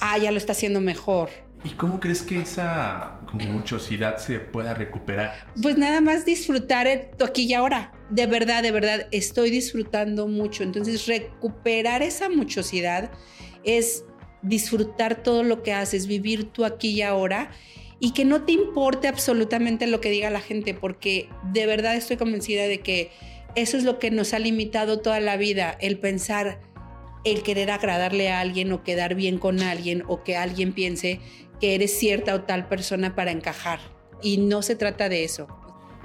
ah, 0.00 0.18
ya 0.18 0.30
lo 0.30 0.38
está 0.38 0.52
haciendo 0.52 0.80
mejor. 0.80 1.30
¿Y 1.62 1.70
cómo 1.70 2.00
crees 2.00 2.22
que 2.22 2.40
esa 2.40 3.20
muchosidad 3.34 4.16
se 4.16 4.38
pueda 4.40 4.72
recuperar? 4.72 5.46
Pues 5.60 5.76
nada 5.76 6.00
más 6.00 6.24
disfrutar 6.24 6.86
aquí 7.22 7.42
y 7.42 7.54
ahora. 7.54 7.92
De 8.08 8.26
verdad, 8.26 8.62
de 8.62 8.72
verdad, 8.72 9.06
estoy 9.10 9.50
disfrutando 9.50 10.26
mucho. 10.26 10.62
Entonces, 10.62 11.06
recuperar 11.06 12.02
esa 12.02 12.30
muchosidad 12.30 13.10
es 13.62 14.04
disfrutar 14.40 15.22
todo 15.22 15.42
lo 15.42 15.62
que 15.62 15.74
haces, 15.74 16.06
vivir 16.06 16.50
tú 16.50 16.64
aquí 16.64 16.88
y 16.88 17.02
ahora 17.02 17.50
y 18.00 18.12
que 18.12 18.24
no 18.24 18.42
te 18.42 18.52
importe 18.52 19.06
absolutamente 19.06 19.86
lo 19.86 20.00
que 20.00 20.10
diga 20.10 20.30
la 20.30 20.40
gente, 20.40 20.72
porque 20.74 21.28
de 21.52 21.66
verdad 21.66 21.94
estoy 21.94 22.16
convencida 22.16 22.64
de 22.64 22.80
que 22.80 23.12
eso 23.54 23.76
es 23.76 23.84
lo 23.84 23.98
que 23.98 24.10
nos 24.10 24.32
ha 24.32 24.38
limitado 24.38 25.00
toda 25.00 25.20
la 25.20 25.36
vida, 25.36 25.76
el 25.80 25.98
pensar, 25.98 26.60
el 27.24 27.42
querer 27.42 27.70
agradarle 27.70 28.30
a 28.30 28.40
alguien 28.40 28.72
o 28.72 28.82
quedar 28.82 29.14
bien 29.14 29.38
con 29.38 29.60
alguien 29.60 30.02
o 30.08 30.22
que 30.22 30.36
alguien 30.36 30.72
piense 30.72 31.20
que 31.60 31.74
eres 31.74 31.98
cierta 31.98 32.34
o 32.34 32.42
tal 32.42 32.66
persona 32.68 33.14
para 33.14 33.32
encajar. 33.32 33.80
Y 34.22 34.38
no 34.38 34.62
se 34.62 34.76
trata 34.76 35.10
de 35.10 35.24
eso. 35.24 35.46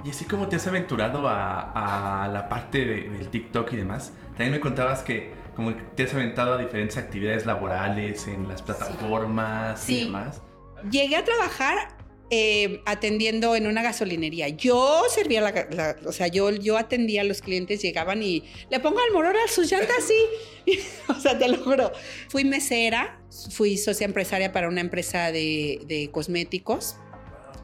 Y 0.04 0.10
así 0.10 0.26
como 0.26 0.48
te 0.48 0.56
has 0.56 0.66
aventurado 0.66 1.26
a, 1.26 2.28
la 2.30 2.48
parte 2.48 2.84
del 2.84 3.28
TikTok 3.28 3.72
y 3.72 3.76
demás, 3.76 4.12
también 4.30 4.52
me 4.52 4.60
contabas 4.60 5.02
que 5.02 5.32
como 5.54 5.74
te 5.74 6.02
has 6.02 6.12
aventado 6.12 6.54
a 6.54 6.58
diferentes 6.58 6.98
actividades 6.98 7.46
laborales 7.46 8.28
en 8.28 8.46
las 8.46 8.60
plataformas 8.60 9.88
y 9.88 10.04
demás. 10.04 10.42
Llegué 10.90 11.16
a 11.16 11.24
trabajar 11.24 11.96
eh, 12.28 12.82
atendiendo 12.86 13.54
en 13.54 13.68
una 13.68 13.82
gasolinería. 13.82 14.48
Yo 14.48 15.04
servía 15.08 15.40
la, 15.40 15.96
o 16.04 16.10
sea, 16.10 16.26
yo, 16.26 16.50
yo 16.50 16.76
atendía 16.76 17.20
a 17.20 17.24
los 17.24 17.40
clientes, 17.40 17.80
llegaban 17.80 18.20
y 18.20 18.42
le 18.68 18.80
pongo 18.80 18.98
al 18.98 19.12
morón 19.12 19.36
a 19.36 19.46
sus 19.48 19.70
llantas 19.70 19.96
así. 19.98 20.80
o 21.08 21.14
sea, 21.20 21.38
te 21.38 21.48
lo 21.48 21.62
juro. 21.62 21.92
Fui 22.28 22.44
mesera, 22.44 23.20
fui 23.50 23.76
socia 23.76 24.04
empresaria 24.04 24.52
para 24.52 24.66
una 24.68 24.80
empresa 24.80 25.30
de, 25.30 26.10
cosméticos. 26.10 26.96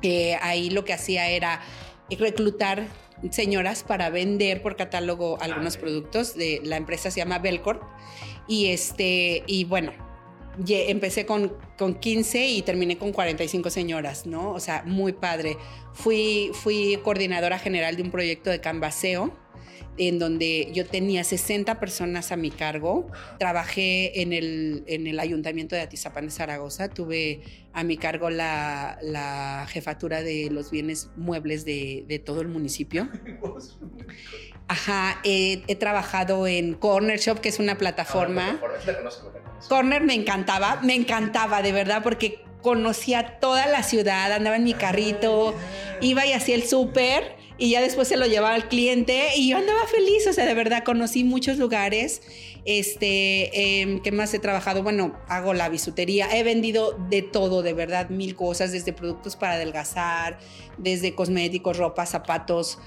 Eh, 0.02 0.36
ahí 0.40 0.70
lo 0.70 0.84
que 0.84 0.92
hacía 0.92 1.28
era 1.28 1.60
reclutar 2.10 2.86
señoras 3.30 3.82
para 3.82 4.10
vender 4.10 4.62
por 4.62 4.76
catálogo 4.76 5.38
algunos 5.40 5.76
productos. 5.76 6.36
De, 6.36 6.60
la 6.62 6.76
empresa 6.76 7.10
se 7.10 7.18
llama 7.18 7.40
Belcorp. 7.40 7.82
Y, 8.46 8.68
este, 8.68 9.42
y 9.48 9.64
bueno, 9.64 9.92
empecé 10.68 11.26
con, 11.26 11.56
con 11.78 11.94
15 11.94 12.46
y 12.46 12.62
terminé 12.62 12.98
con 12.98 13.12
45 13.12 13.70
señoras, 13.70 14.26
¿no? 14.26 14.52
O 14.52 14.60
sea, 14.60 14.82
muy 14.84 15.12
padre. 15.12 15.56
Fui, 15.92 16.50
fui 16.54 16.98
coordinadora 17.02 17.58
general 17.58 17.96
de 17.96 18.02
un 18.02 18.10
proyecto 18.10 18.50
de 18.50 18.60
canvaseo 18.60 19.32
en 19.98 20.18
donde 20.18 20.70
yo 20.72 20.86
tenía 20.86 21.22
60 21.22 21.78
personas 21.78 22.32
a 22.32 22.36
mi 22.36 22.50
cargo. 22.50 23.06
Trabajé 23.38 24.22
en 24.22 24.32
el, 24.32 24.84
en 24.86 25.06
el 25.06 25.20
ayuntamiento 25.20 25.76
de 25.76 25.82
Atizapán 25.82 26.26
de 26.26 26.30
Zaragoza. 26.30 26.88
Tuve 26.88 27.42
a 27.72 27.84
mi 27.84 27.96
cargo 27.96 28.30
la, 28.30 28.98
la 29.02 29.66
jefatura 29.68 30.22
de 30.22 30.48
los 30.50 30.70
bienes 30.70 31.10
muebles 31.16 31.64
de, 31.64 32.04
de 32.08 32.18
todo 32.18 32.40
el 32.40 32.48
municipio. 32.48 33.08
Ajá, 34.68 35.20
he 35.24 35.76
trabajado 35.76 36.46
en 36.46 36.74
Corner 36.74 37.18
Shop, 37.18 37.40
que 37.40 37.50
es 37.50 37.58
una 37.58 37.76
plataforma. 37.76 38.58
Corner 39.68 40.02
me 40.02 40.14
encantaba, 40.14 40.80
me 40.82 40.94
encantaba 40.94 41.62
de 41.62 41.72
verdad, 41.72 42.02
porque 42.02 42.42
conocía 42.62 43.38
toda 43.40 43.66
la 43.66 43.82
ciudad, 43.82 44.32
andaba 44.32 44.56
en 44.56 44.64
mi 44.64 44.74
carrito, 44.74 45.54
iba 46.00 46.24
y 46.24 46.32
hacía 46.32 46.54
el 46.54 46.64
súper 46.64 47.36
y 47.58 47.70
ya 47.70 47.80
después 47.80 48.08
se 48.08 48.16
lo 48.16 48.26
llevaba 48.26 48.54
al 48.54 48.68
cliente 48.68 49.36
y 49.36 49.50
yo 49.50 49.58
andaba 49.58 49.86
feliz, 49.86 50.26
o 50.26 50.32
sea, 50.32 50.46
de 50.46 50.54
verdad 50.54 50.84
conocí 50.84 51.22
muchos 51.24 51.58
lugares. 51.58 52.22
Este, 52.64 53.80
em, 53.80 54.00
¿qué 54.00 54.12
más 54.12 54.32
he 54.34 54.38
trabajado? 54.38 54.82
Bueno, 54.82 55.18
hago 55.28 55.52
la 55.52 55.68
bisutería, 55.68 56.28
he 56.36 56.44
vendido 56.44 56.96
de 57.10 57.22
todo, 57.22 57.62
de 57.62 57.72
verdad, 57.72 58.08
mil 58.08 58.36
cosas, 58.36 58.72
desde 58.72 58.92
productos 58.92 59.36
para 59.36 59.54
adelgazar, 59.54 60.38
desde 60.78 61.14
cosméticos, 61.14 61.76
ropa, 61.76 62.06
zapatos, 62.06 62.78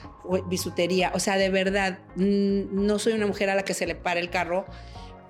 bisutería, 0.50 1.12
o 1.14 1.20
sea, 1.20 1.38
de 1.38 1.50
verdad, 1.50 2.00
no 2.16 3.00
soy 3.00 3.14
una 3.14 3.28
mujer 3.28 3.50
a 3.50 3.56
la 3.56 3.64
que 3.64 3.74
se 3.74 3.86
le 3.86 3.96
para 3.96 4.20
el 4.20 4.30
carro, 4.30 4.66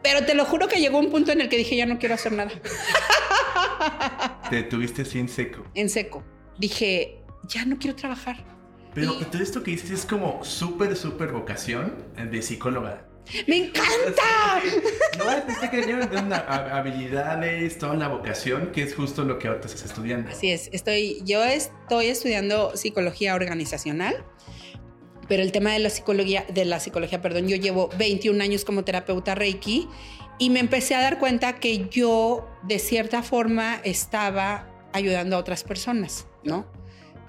pero 0.05 0.23
te 0.23 0.35
lo 0.35 0.45
juro 0.45 0.67
que 0.67 0.79
llegó 0.79 0.99
un 0.99 1.09
punto 1.09 1.31
en 1.31 1.41
el 1.41 1.49
que 1.49 1.57
dije, 1.57 1.75
ya 1.75 1.87
no 1.87 1.97
quiero 1.97 2.13
hacer 2.13 2.31
nada. 2.31 2.51
¿Te 4.51 4.61
tuviste 4.61 5.01
así 5.01 5.17
en 5.17 5.27
seco? 5.27 5.65
En 5.73 5.89
seco. 5.89 6.23
Dije, 6.59 7.23
ya 7.47 7.65
no 7.65 7.79
quiero 7.79 7.95
trabajar 7.95 8.55
pero 8.95 9.13
todo 9.13 9.43
esto 9.43 9.61
que 9.61 9.71
dices 9.71 9.91
es 9.91 10.05
como 10.05 10.43
súper, 10.45 10.95
súper 10.95 11.33
vocación 11.33 11.93
de 12.15 12.41
psicóloga. 12.41 13.05
¡Me 13.45 13.57
encanta! 13.57 14.61
no, 15.17 15.31
es 15.31 15.69
que 15.69 15.85
de 15.85 15.93
una 15.95 16.37
habilidades, 16.37 17.77
toda 17.77 17.95
la 17.95 18.07
vocación, 18.07 18.71
que 18.71 18.83
es 18.83 18.95
justo 18.95 19.25
lo 19.25 19.37
que 19.37 19.49
ahorita 19.49 19.67
estás 19.67 19.83
estudiando. 19.83 20.31
Así 20.31 20.49
es, 20.49 20.69
estoy, 20.71 21.21
yo 21.25 21.43
estoy 21.43 22.05
estudiando 22.05 22.77
psicología 22.77 23.35
organizacional, 23.35 24.23
pero 25.27 25.43
el 25.43 25.51
tema 25.51 25.71
de 25.73 25.79
la 25.79 25.89
psicología, 25.89 26.45
de 26.53 26.65
la 26.65 26.79
psicología, 26.79 27.21
perdón, 27.21 27.47
yo 27.47 27.55
llevo 27.55 27.89
21 27.97 28.41
años 28.43 28.65
como 28.65 28.83
terapeuta 28.83 29.35
Reiki 29.35 29.87
y 30.37 30.49
me 30.49 30.59
empecé 30.59 30.95
a 30.95 31.01
dar 31.01 31.19
cuenta 31.19 31.55
que 31.55 31.87
yo, 31.89 32.47
de 32.63 32.79
cierta 32.79 33.23
forma, 33.23 33.79
estaba 33.83 34.67
ayudando 34.91 35.35
a 35.35 35.39
otras 35.39 35.63
personas, 35.63 36.27
¿no? 36.43 36.65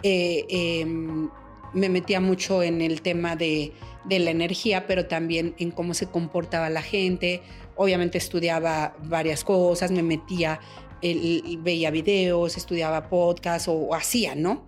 Eh, 0.02 0.44
em, 0.48 1.28
me 1.72 1.88
metía 1.88 2.20
mucho 2.20 2.62
en 2.62 2.80
el 2.80 3.02
tema 3.02 3.36
de, 3.36 3.72
la 4.08 4.30
energía, 4.30 4.86
pero 4.86 5.06
también 5.06 5.54
en 5.58 5.72
cómo 5.72 5.92
se 5.92 6.06
comportaba 6.06 6.70
la 6.70 6.82
gente. 6.82 7.42
Obviamente 7.74 8.18
estudiaba 8.18 8.96
varias 9.02 9.42
cosas, 9.42 9.90
me 9.90 10.02
metía, 10.02 10.60
veía 11.02 11.90
videos, 11.90 12.56
estudiaba 12.56 13.08
podcasts 13.08 13.68
o, 13.68 13.94
hacía, 13.94 14.36
¿no? 14.36 14.64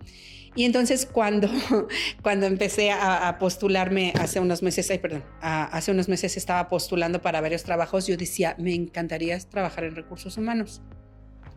Y 0.55 0.65
entonces 0.65 1.05
cuando, 1.05 1.49
cuando 2.21 2.45
empecé 2.45 2.91
a, 2.91 3.37
postularme 3.39 4.13
hace 4.19 4.39
unos 4.39 4.61
meses, 4.63 4.89
ay, 4.91 4.99
perdón, 4.99 5.23
hace 5.41 5.91
unos 5.91 6.09
meses 6.09 6.37
estaba 6.37 6.67
postulando 6.69 7.21
para 7.21 7.41
varios 7.41 7.63
trabajos, 7.63 8.07
yo 8.07 8.17
decía, 8.17 8.55
me 8.57 8.73
encantaría 8.73 9.37
trabajar 9.39 9.83
en 9.83 9.95
recursos 9.95 10.37
humanos. 10.37 10.81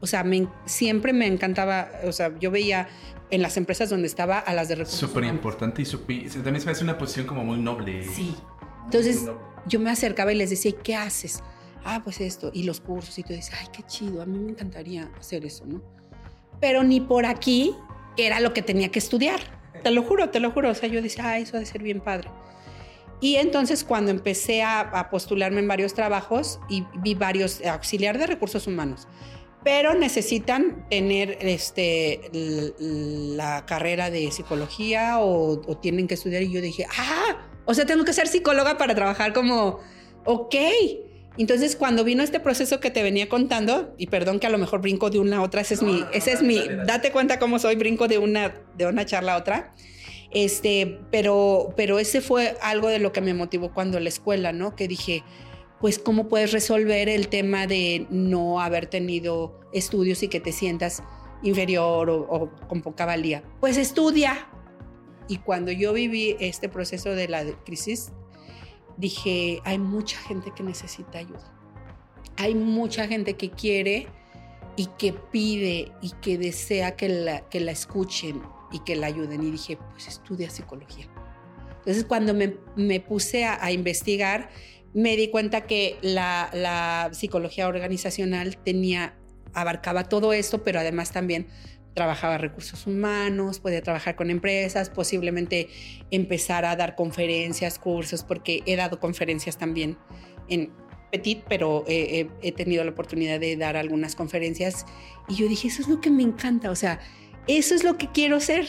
O 0.00 0.06
sea, 0.06 0.24
siempre 0.66 1.12
me 1.12 1.26
encantaba, 1.26 1.90
o 2.04 2.12
sea, 2.12 2.36
yo 2.40 2.50
veía 2.50 2.88
en 3.30 3.40
las 3.40 3.56
empresas 3.56 3.88
donde 3.88 4.08
estaba 4.08 4.38
a 4.38 4.52
las 4.52 4.68
de 4.68 4.74
recursos 4.74 4.98
Súper 4.98 5.24
importante 5.24 5.82
y 5.82 5.84
también 5.84 6.60
se 6.60 6.66
me 6.66 6.72
hace 6.72 6.84
una 6.84 6.98
posición 6.98 7.26
como 7.26 7.44
muy 7.44 7.58
noble. 7.58 8.04
Sí. 8.08 8.34
Entonces 8.84 9.26
yo 9.66 9.80
me 9.80 9.90
acercaba 9.90 10.32
y 10.32 10.36
les 10.36 10.50
decía, 10.50 10.72
¿qué 10.82 10.96
haces? 10.96 11.42
Ah, 11.84 12.00
pues 12.04 12.20
esto, 12.20 12.50
y 12.52 12.64
los 12.64 12.80
cursos, 12.80 13.18
y 13.18 13.22
tú 13.22 13.32
dices, 13.32 13.52
ay, 13.58 13.68
qué 13.72 13.82
chido, 13.84 14.22
a 14.22 14.26
mí 14.26 14.38
me 14.38 14.50
encantaría 14.50 15.10
hacer 15.18 15.44
eso, 15.44 15.66
¿no? 15.66 15.82
Pero 16.60 16.84
ni 16.84 17.00
por 17.00 17.26
aquí, 17.26 17.74
que 18.16 18.26
era 18.26 18.40
lo 18.40 18.52
que 18.52 18.62
tenía 18.62 18.90
que 18.90 18.98
estudiar. 18.98 19.40
Te 19.82 19.90
lo 19.90 20.02
juro, 20.02 20.30
te 20.30 20.40
lo 20.40 20.50
juro. 20.50 20.70
O 20.70 20.74
sea, 20.74 20.88
yo 20.88 21.02
decía, 21.02 21.28
ah, 21.28 21.38
eso 21.38 21.56
ha 21.56 21.60
de 21.60 21.66
ser 21.66 21.82
bien 21.82 22.00
padre. 22.00 22.28
Y 23.22 23.36
entonces 23.36 23.84
cuando 23.84 24.10
empecé 24.10 24.64
a, 24.64 25.08
postularme 25.10 25.60
en 25.60 25.68
varios 25.68 25.94
trabajos 25.94 26.58
y 26.68 26.84
vi 26.98 27.14
varios 27.14 27.64
auxiliar 27.64 28.18
de 28.18 28.26
recursos 28.26 28.66
humanos, 28.66 29.06
pero 29.62 29.94
necesitan 29.94 30.88
tener 30.90 31.38
este, 31.40 32.20
la 32.32 33.64
carrera 33.64 34.10
de 34.10 34.32
psicología 34.32 35.20
o, 35.20 35.60
tienen 35.80 36.08
que 36.08 36.14
estudiar. 36.14 36.42
Y 36.42 36.50
yo 36.50 36.60
dije, 36.60 36.84
ah, 36.98 37.46
o 37.64 37.74
sea, 37.74 37.86
tengo 37.86 38.04
que 38.04 38.12
ser 38.12 38.26
psicóloga 38.26 38.76
para 38.76 38.92
trabajar 38.94 39.32
como, 39.32 39.78
ok. 40.24 40.56
Entonces, 41.38 41.76
cuando 41.76 42.04
vino 42.04 42.22
este 42.22 42.40
proceso 42.40 42.80
que 42.80 42.90
te 42.90 43.02
venía 43.02 43.28
contando, 43.28 43.94
y 43.96 44.08
perdón 44.08 44.38
que 44.38 44.46
a 44.46 44.50
lo 44.50 44.58
mejor 44.58 44.82
brinco 44.82 45.08
de 45.10 45.18
una 45.18 45.38
a 45.38 45.42
otra, 45.42 45.62
ese 45.62 45.74
es 45.74 45.82
mi, 45.82 46.04
ese 46.12 46.32
es 46.32 46.42
mi, 46.42 46.60
date 46.86 47.10
cuenta 47.10 47.38
cómo 47.38 47.58
soy, 47.58 47.76
brinco 47.76 48.06
de 48.06 48.18
una, 48.18 48.54
de 48.76 48.86
una 48.86 49.06
charla 49.06 49.34
a 49.34 49.38
otra. 49.38 49.74
Este, 50.30 50.98
pero, 51.10 51.74
pero 51.76 51.98
ese 51.98 52.20
fue 52.20 52.56
algo 52.62 52.88
de 52.88 52.98
lo 52.98 53.12
que 53.12 53.20
me 53.20 53.34
motivó 53.34 53.72
cuando 53.72 54.00
la 54.00 54.08
escuela, 54.08 54.52
¿no? 54.52 54.74
Que 54.76 54.88
dije, 54.88 55.22
pues 55.80 55.98
cómo 55.98 56.28
puedes 56.28 56.52
resolver 56.52 57.08
el 57.08 57.28
tema 57.28 57.66
de 57.66 58.06
no 58.08 58.60
haber 58.60 58.86
tenido 58.86 59.60
estudios 59.72 60.22
y 60.22 60.28
que 60.28 60.40
te 60.40 60.52
sientas 60.52 61.02
inferior 61.42 62.08
o, 62.08 62.50
con 62.68 62.82
poca 62.82 63.04
valía. 63.04 63.42
Pues 63.60 63.76
estudia. 63.76 64.48
Y 65.28 65.38
cuando 65.38 65.70
yo 65.72 65.92
viví 65.92 66.36
este 66.40 66.68
proceso 66.68 67.10
de 67.10 67.28
la 67.28 67.44
crisis, 67.64 68.12
dije, 68.96 69.60
hay 69.64 69.78
mucha 69.78 70.18
gente 70.18 70.52
que 70.54 70.62
necesita 70.62 71.18
ayuda. 71.18 71.52
Hay 72.36 72.54
mucha 72.54 73.06
gente 73.06 73.34
que 73.34 73.50
quiere 73.50 74.06
y 74.76 74.86
que 74.98 75.12
pide 75.12 75.92
y 76.00 76.10
que 76.20 76.38
desea 76.38 76.96
que 76.96 77.08
la, 77.08 77.48
que 77.48 77.60
la 77.60 77.72
escuchen 77.72 78.42
y 78.72 78.80
que 78.80 78.96
la 78.96 79.08
ayuden. 79.08 79.42
Y 79.42 79.50
dije, 79.50 79.78
pues 79.92 80.08
estudia 80.08 80.50
psicología. 80.50 81.08
Entonces 81.82 82.04
cuando 82.04 82.32
me, 82.32 82.56
me 82.76 83.00
puse 83.00 83.44
a, 83.44 83.72
investigar, 83.72 84.50
me 84.94 85.16
di 85.16 85.28
cuenta 85.28 85.62
que 85.62 85.98
la, 86.00 87.10
psicología 87.12 87.66
organizacional 87.66 88.56
tenía, 88.58 89.16
abarcaba 89.52 90.04
todo 90.04 90.32
esto, 90.32 90.62
pero 90.62 90.78
además 90.78 91.10
también 91.10 91.48
trabajaba 91.94 92.38
recursos 92.38 92.86
humanos, 92.86 93.60
podía 93.60 93.82
trabajar 93.82 94.16
con 94.16 94.30
empresas, 94.30 94.90
posiblemente 94.90 95.68
empezar 96.10 96.64
a 96.64 96.76
dar 96.76 96.94
conferencias, 96.94 97.78
cursos, 97.78 98.24
porque 98.24 98.62
he 98.66 98.76
dado 98.76 98.98
conferencias 99.00 99.58
también 99.58 99.98
en 100.48 100.72
Petit, 101.10 101.44
pero 101.46 101.84
he 101.86 102.52
tenido 102.56 102.82
la 102.84 102.92
oportunidad 102.92 103.38
de 103.38 103.56
dar 103.58 103.76
algunas 103.76 104.14
conferencias 104.14 104.86
y 105.28 105.34
yo 105.34 105.46
dije, 105.46 105.68
eso 105.68 105.82
es 105.82 105.88
lo 105.88 106.00
que 106.00 106.10
me 106.10 106.22
encanta, 106.22 106.70
o 106.70 106.74
sea, 106.74 107.00
eso 107.46 107.74
es 107.74 107.84
lo 107.84 107.98
que 107.98 108.10
quiero 108.10 108.40
ser, 108.40 108.66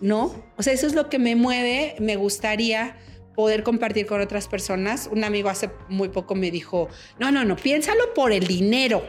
¿no? 0.00 0.32
O 0.56 0.62
sea, 0.62 0.72
eso 0.72 0.86
es 0.86 0.94
lo 0.94 1.08
que 1.08 1.18
me 1.18 1.34
mueve, 1.34 1.96
me 1.98 2.14
gustaría 2.14 2.96
poder 3.34 3.62
compartir 3.62 4.06
con 4.06 4.20
otras 4.20 4.48
personas. 4.48 5.08
Un 5.10 5.24
amigo 5.24 5.48
hace 5.48 5.70
muy 5.88 6.08
poco 6.08 6.34
me 6.34 6.50
dijo, 6.50 6.88
no, 7.18 7.30
no, 7.30 7.44
no, 7.44 7.56
piénsalo 7.56 8.14
por 8.14 8.32
el 8.32 8.46
dinero. 8.46 9.02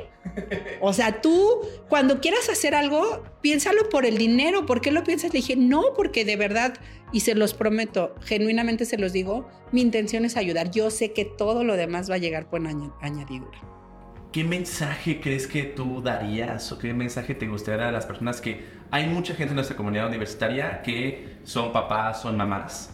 O 0.79 0.93
sea, 0.93 1.21
tú 1.21 1.61
cuando 1.89 2.21
quieras 2.21 2.49
hacer 2.49 2.75
algo, 2.75 3.23
piénsalo 3.41 3.89
por 3.89 4.05
el 4.05 4.17
dinero. 4.17 4.65
¿Por 4.65 4.81
qué 4.81 4.91
lo 4.91 5.03
piensas? 5.03 5.33
Le 5.33 5.39
dije, 5.39 5.55
no, 5.55 5.93
porque 5.95 6.25
de 6.25 6.35
verdad, 6.35 6.75
y 7.11 7.21
se 7.21 7.35
los 7.35 7.53
prometo, 7.53 8.15
genuinamente 8.21 8.85
se 8.85 8.97
los 8.97 9.13
digo, 9.13 9.47
mi 9.71 9.81
intención 9.81 10.25
es 10.25 10.37
ayudar. 10.37 10.71
Yo 10.71 10.89
sé 10.91 11.11
que 11.11 11.25
todo 11.25 11.63
lo 11.63 11.75
demás 11.75 12.09
va 12.09 12.15
a 12.15 12.19
llegar 12.19 12.49
por 12.49 12.61
añadidura. 12.65 13.59
¿Qué 14.31 14.43
mensaje 14.43 15.19
crees 15.21 15.45
que 15.45 15.61
tú 15.63 16.01
darías 16.01 16.71
o 16.71 16.79
qué 16.79 16.91
mensaje 16.91 17.35
te 17.35 17.47
gustaría 17.47 17.89
a 17.89 17.91
las 17.91 18.07
personas 18.07 18.41
que 18.41 18.63
hay 18.89 19.05
mucha 19.05 19.35
gente 19.35 19.51
en 19.51 19.55
nuestra 19.55 19.77
comunidad 19.77 20.07
universitaria 20.07 20.81
que 20.81 21.35
son 21.43 21.71
papás, 21.71 22.23
son 22.23 22.35
mamás? 22.35 22.89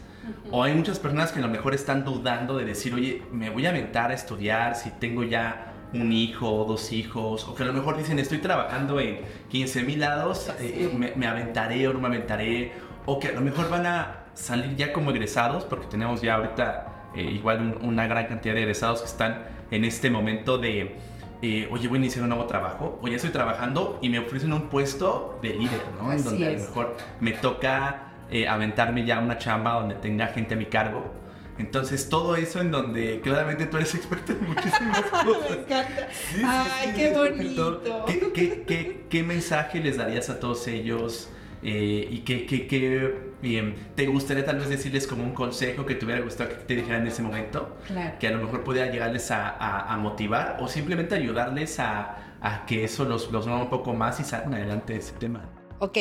O 0.52 0.64
hay 0.64 0.74
muchas 0.74 1.00
personas 1.00 1.32
que 1.32 1.40
a 1.40 1.42
lo 1.42 1.48
mejor 1.48 1.74
están 1.74 2.04
dudando 2.04 2.58
de 2.58 2.66
decir, 2.66 2.94
oye, 2.94 3.24
me 3.32 3.50
voy 3.50 3.66
a 3.66 3.70
aventar 3.70 4.12
a 4.12 4.14
estudiar 4.14 4.76
si 4.76 4.92
tengo 4.92 5.24
ya 5.24 5.74
un 5.94 6.12
hijo 6.12 6.66
dos 6.68 6.92
hijos, 6.92 7.48
o 7.48 7.56
que 7.56 7.64
a 7.64 7.66
lo 7.66 7.74
mejor 7.74 7.98
dicen, 7.98 8.20
estoy 8.20 8.38
trabajando 8.38 9.00
en 9.00 9.22
15 9.50 9.84
mil 9.84 10.00
lados, 10.00 10.52
eh, 10.60 11.14
me, 11.16 11.28
aventaré 11.28 11.88
o 11.88 11.94
no 11.94 12.00
me 12.00 12.08
aventaré, 12.08 12.74
o 13.06 13.20
que 13.20 13.30
a 13.30 13.32
lo 13.32 13.42
mejor 13.42 13.70
van 13.70 13.86
a 13.86 14.26
salir 14.34 14.76
ya 14.76 14.94
como 14.94 15.12
egresados, 15.12 15.66
porque 15.66 15.88
tenemos 15.88 16.22
ya 16.22 16.36
ahorita 16.36 17.10
eh, 17.16 17.24
igual 17.24 17.80
una 17.82 18.08
gran 18.08 18.28
cantidad 18.28 18.54
de 18.54 18.62
egresados 18.62 19.02
que 19.02 19.08
están 19.08 19.46
en 19.72 19.84
este 19.84 20.10
momento 20.12 20.58
de 20.58 20.98
eh, 21.42 21.70
oye, 21.72 21.88
voy 21.88 21.98
a 21.98 22.02
iniciar 22.02 22.24
un 22.24 22.30
nuevo 22.30 22.46
trabajo, 22.46 23.00
o 23.02 23.08
ya 23.08 23.16
estoy 23.16 23.32
trabajando 23.32 23.98
y 24.02 24.10
me 24.10 24.20
ofrecen 24.20 24.52
un 24.52 24.64
puesto 24.64 25.40
de 25.42 25.54
líder, 25.54 25.82
¿no? 26.00 26.12
en 26.12 26.24
donde 26.24 26.48
a 26.48 26.52
lo 26.52 26.60
mejor 26.60 26.98
me 27.22 27.32
toca 27.32 28.09
eh, 28.32 28.48
aventarme 28.48 29.06
ya 29.06 29.20
una 29.20 29.38
chamba 29.38 29.74
donde 29.74 29.96
tenga 29.96 30.28
gente 30.28 30.54
a 30.54 30.58
mi 30.58 30.66
cargo. 30.66 31.14
Entonces, 31.58 32.08
todo 32.08 32.38
eso 32.38 32.62
en 32.62 32.72
donde 32.72 33.20
claramente 33.22 33.66
tú 33.66 33.78
eres 33.78 33.94
experto 33.94 34.32
en 34.32 34.48
muchísimas 34.48 35.02
cosas. 35.12 35.50
me 35.50 35.56
encanta. 35.58 36.08
Ay, 36.46 36.94
qué 36.96 37.14
bonito. 37.14 38.06
¿Qué, 38.08 38.32
qué, 38.34 38.64
qué, 38.66 39.06
qué 39.10 39.24
mensaje 39.24 39.80
les 39.80 39.98
darías 39.98 40.30
a 40.30 40.40
todos 40.40 40.68
ellos? 40.68 41.30
Eh, 41.62 42.08
y 42.10 42.20
qué, 42.20 43.16
bien, 43.42 43.76
te 43.96 44.08
gustaría 44.08 44.46
tal 44.46 44.60
vez 44.60 44.70
decirles 44.70 45.06
como 45.06 45.24
un 45.24 45.34
consejo 45.34 45.86
que 45.86 45.96
te 45.96 46.06
hubiera 46.06 46.22
gustado 46.22 46.50
que 46.50 46.56
te 46.56 46.76
dijeran 46.76 47.02
en 47.02 47.08
ese 47.08 47.22
momento, 47.22 47.78
que 48.20 48.28
a 48.28 48.32
lo 48.32 48.40
mejor 48.40 48.64
pudiera 48.64 48.90
llegarles 48.90 49.30
a, 49.32 49.98
motivar 50.00 50.58
o 50.62 50.68
simplemente 50.68 51.16
ayudarles 51.16 51.80
a, 51.80 52.64
que 52.66 52.86
eso 52.86 53.04
los, 53.04 53.32
los 53.32 53.46
mueva 53.46 53.64
un 53.64 53.70
poco 53.70 53.94
más 53.94 54.20
y 54.22 54.24
salgan 54.24 54.54
adelante 54.54 54.94
de 54.94 55.00
ese 55.00 55.14
tema. 55.14 55.42
Ok, 55.80 55.98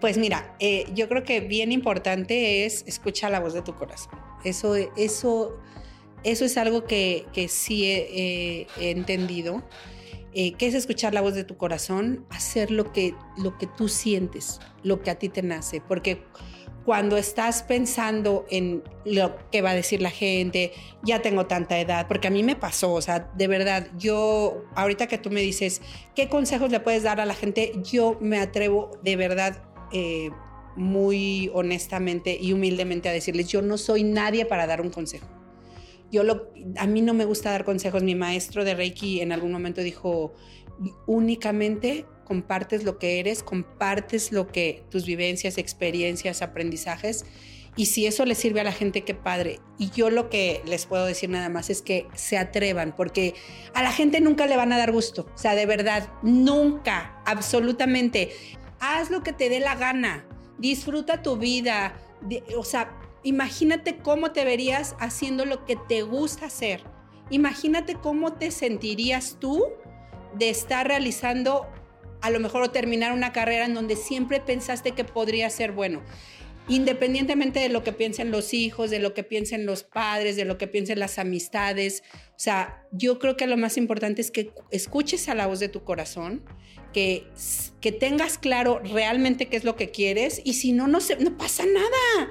pues 0.00 0.18
mira, 0.18 0.56
eh, 0.58 0.86
yo 0.94 1.08
creo 1.08 1.22
que 1.22 1.40
bien 1.40 1.72
importante 1.72 2.64
es 2.64 2.84
escuchar 2.86 3.30
la 3.30 3.40
voz 3.40 3.54
de 3.54 3.62
tu 3.62 3.74
corazón. 3.74 4.18
Eso, 4.44 4.74
eso, 4.74 5.56
eso 6.24 6.44
es 6.44 6.56
algo 6.56 6.84
que, 6.84 7.26
que 7.32 7.48
sí 7.48 7.84
he 7.86 8.66
entendido. 8.78 9.62
Eh, 10.32 10.52
¿Qué 10.52 10.68
es 10.68 10.74
escuchar 10.74 11.12
la 11.12 11.20
voz 11.20 11.34
de 11.34 11.44
tu 11.44 11.56
corazón? 11.56 12.24
Hacer 12.30 12.70
lo 12.70 12.92
que, 12.92 13.14
lo 13.36 13.58
que 13.58 13.66
tú 13.66 13.88
sientes, 13.88 14.60
lo 14.82 15.02
que 15.02 15.10
a 15.10 15.16
ti 15.16 15.28
te 15.28 15.42
nace. 15.42 15.80
Porque 15.80 16.22
cuando 16.84 17.16
estás 17.16 17.62
pensando 17.62 18.46
en 18.50 18.82
lo 19.04 19.36
que 19.50 19.62
va 19.62 19.70
a 19.70 19.74
decir 19.74 20.00
la 20.00 20.10
gente, 20.10 20.72
ya 21.02 21.22
tengo 21.22 21.46
tanta 21.46 21.78
edad, 21.78 22.08
porque 22.08 22.28
a 22.28 22.30
mí 22.30 22.42
me 22.42 22.56
pasó, 22.56 22.92
o 22.92 23.02
sea, 23.02 23.30
de 23.36 23.46
verdad, 23.46 23.88
yo, 23.98 24.64
ahorita 24.74 25.06
que 25.06 25.18
tú 25.18 25.30
me 25.30 25.40
dices, 25.40 25.82
¿qué 26.14 26.28
consejos 26.28 26.70
le 26.70 26.80
puedes 26.80 27.02
dar 27.02 27.20
a 27.20 27.26
la 27.26 27.34
gente? 27.34 27.72
Yo 27.84 28.16
me 28.20 28.38
atrevo 28.38 28.90
de 29.02 29.16
verdad. 29.16 29.62
Eh, 29.92 30.30
muy 30.76 31.50
honestamente 31.52 32.38
y 32.40 32.52
humildemente 32.52 33.08
a 33.08 33.12
decirles, 33.12 33.48
yo 33.48 33.60
no 33.60 33.76
soy 33.76 34.04
nadie 34.04 34.46
para 34.46 34.68
dar 34.68 34.80
un 34.80 34.90
consejo 34.90 35.26
yo 36.10 36.24
lo, 36.24 36.48
a 36.76 36.86
mí 36.86 37.02
no 37.02 37.14
me 37.14 37.24
gusta 37.24 37.50
dar 37.50 37.64
consejos. 37.64 38.02
Mi 38.02 38.14
maestro 38.14 38.64
de 38.64 38.74
Reiki 38.74 39.20
en 39.20 39.32
algún 39.32 39.52
momento 39.52 39.80
dijo, 39.80 40.34
únicamente 41.06 42.06
compartes 42.30 42.84
lo 42.84 43.00
que 43.00 43.18
eres, 43.18 43.42
compartes 43.42 44.30
lo 44.30 44.46
que 44.46 44.84
tus 44.88 45.04
vivencias, 45.04 45.58
experiencias, 45.58 46.42
aprendizajes. 46.42 47.24
Y 47.74 47.86
si 47.86 48.06
eso 48.06 48.24
le 48.24 48.36
sirve 48.36 48.60
a 48.60 48.64
la 48.64 48.70
gente, 48.70 49.00
qué 49.02 49.14
padre. 49.14 49.58
Y 49.78 49.90
yo 49.90 50.10
lo 50.10 50.30
que 50.30 50.62
les 50.64 50.86
puedo 50.86 51.06
decir 51.06 51.28
nada 51.28 51.48
más 51.48 51.70
es 51.70 51.82
que 51.82 52.06
se 52.14 52.38
atrevan, 52.38 52.94
porque 52.94 53.34
a 53.74 53.82
la 53.82 53.90
gente 53.90 54.20
nunca 54.20 54.46
le 54.46 54.56
van 54.56 54.72
a 54.72 54.78
dar 54.78 54.92
gusto. 54.92 55.26
O 55.34 55.38
sea, 55.38 55.56
de 55.56 55.66
verdad, 55.66 56.08
nunca, 56.22 57.20
absolutamente. 57.26 58.30
Haz 58.78 59.10
lo 59.10 59.24
que 59.24 59.32
te 59.32 59.48
dé 59.48 59.58
la 59.58 59.74
gana. 59.74 60.24
Disfruta 60.56 61.22
tu 61.22 61.36
vida. 61.36 61.96
O 62.56 62.62
sea, 62.62 62.96
Imagínate 63.22 63.98
cómo 63.98 64.32
te 64.32 64.44
verías 64.44 64.96
haciendo 64.98 65.44
lo 65.44 65.66
que 65.66 65.76
te 65.76 66.02
gusta 66.02 66.46
hacer. 66.46 66.82
Imagínate 67.28 67.96
cómo 67.96 68.32
te 68.32 68.50
sentirías 68.50 69.36
tú 69.38 69.66
de 70.38 70.48
estar 70.48 70.88
realizando 70.88 71.66
a 72.20 72.30
lo 72.30 72.40
mejor 72.40 72.68
terminar 72.68 73.12
una 73.12 73.32
carrera 73.32 73.64
en 73.64 73.74
donde 73.74 73.96
siempre 73.96 74.40
pensaste 74.40 74.92
que 74.92 75.04
podría 75.04 75.48
ser 75.50 75.72
bueno. 75.72 76.02
Independientemente 76.68 77.58
de 77.58 77.68
lo 77.68 77.82
que 77.82 77.92
piensen 77.92 78.30
los 78.30 78.54
hijos, 78.54 78.90
de 78.90 79.00
lo 79.00 79.12
que 79.12 79.24
piensen 79.24 79.66
los 79.66 79.82
padres, 79.82 80.36
de 80.36 80.44
lo 80.44 80.56
que 80.56 80.68
piensen 80.68 81.00
las 81.00 81.18
amistades. 81.18 82.04
O 82.30 82.38
sea, 82.38 82.84
yo 82.92 83.18
creo 83.18 83.36
que 83.36 83.46
lo 83.46 83.56
más 83.56 83.76
importante 83.76 84.20
es 84.20 84.30
que 84.30 84.52
escuches 84.70 85.28
a 85.28 85.34
la 85.34 85.46
voz 85.46 85.58
de 85.58 85.68
tu 85.68 85.82
corazón, 85.82 86.44
que, 86.92 87.26
que 87.80 87.92
tengas 87.92 88.38
claro 88.38 88.80
realmente 88.80 89.46
qué 89.46 89.56
es 89.56 89.64
lo 89.64 89.76
que 89.76 89.90
quieres 89.90 90.40
y 90.44 90.54
si 90.54 90.72
no, 90.72 90.86
no, 90.86 90.98
no 91.18 91.36
pasa 91.36 91.64
nada 91.66 92.30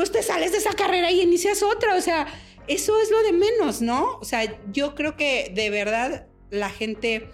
pues 0.00 0.12
te 0.12 0.22
sales 0.22 0.52
de 0.52 0.58
esa 0.58 0.72
carrera 0.72 1.10
y 1.10 1.20
inicias 1.20 1.62
otra. 1.62 1.94
O 1.94 2.00
sea, 2.00 2.26
eso 2.66 3.00
es 3.02 3.10
lo 3.10 3.22
de 3.22 3.32
menos, 3.32 3.82
¿no? 3.82 4.16
O 4.18 4.24
sea, 4.24 4.58
yo 4.72 4.94
creo 4.94 5.16
que 5.16 5.52
de 5.54 5.68
verdad 5.68 6.26
la 6.50 6.70
gente 6.70 7.28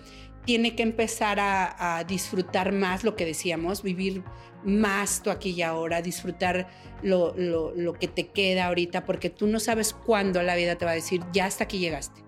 tiene 0.47 0.77
que 0.77 0.83
empezar 0.83 1.39
a, 1.41 2.05
disfrutar 2.09 2.73
más 2.73 3.05
lo 3.05 3.17
que 3.17 3.27
decíamos, 3.27 3.83
vivir 3.83 4.23
más 4.65 5.23
tú 5.23 5.31
aquí 5.31 5.51
y 5.51 5.63
ahora, 5.63 6.01
disfrutar 6.01 6.69
lo, 7.03 7.35
lo, 7.37 7.93
que 7.93 8.09
te 8.09 8.29
queda 8.29 8.67
ahorita, 8.67 9.05
porque 9.05 9.29
tú 9.29 9.47
no 9.49 9.61
sabes 9.61 9.93
cuándo 9.93 10.43
la 10.43 10.55
vida 10.55 10.77
te 10.77 10.85
va 10.85 10.93
a 10.93 10.95
decir, 10.95 11.21
ya 11.33 11.47
hasta 11.47 11.65
aquí 11.65 11.79
llegaste. 11.79 12.23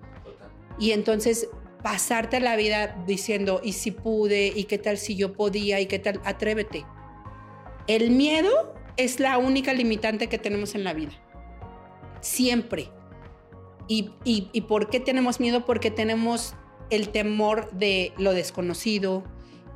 Y 0.79 0.91
entonces 0.91 1.49
pasarte 1.83 2.41
la 2.41 2.57
vida 2.57 3.03
diciendo, 3.07 3.61
¿y 3.63 3.73
si 3.73 3.93
pude? 3.93 4.49
¿Y 4.49 4.65
qué 4.65 4.79
tal 4.79 4.99
si 4.99 5.17
yo 5.17 5.33
podía? 5.33 5.81
¿Y 5.81 5.87
qué 5.87 5.99
tal? 5.99 6.21
Atrévete. 6.25 6.85
El 7.87 8.11
miedo 8.11 8.75
es 8.97 9.21
la 9.21 9.39
única 9.39 9.73
limitante 9.73 10.29
que 10.29 10.39
tenemos 10.39 10.75
en 10.75 10.85
la 10.85 10.93
vida. 10.93 11.13
Siempre. 12.21 12.91
¿Y, 13.87 14.11
y, 14.25 14.61
por 14.63 14.91
qué 14.91 15.01
tenemos 15.01 15.41
miedo? 15.41 15.65
Porque 15.65 15.91
tenemos 15.91 16.55
el 16.91 17.11
temor 17.11 17.71
de 17.73 18.13
lo 18.19 18.33
desconocido, 18.33 19.25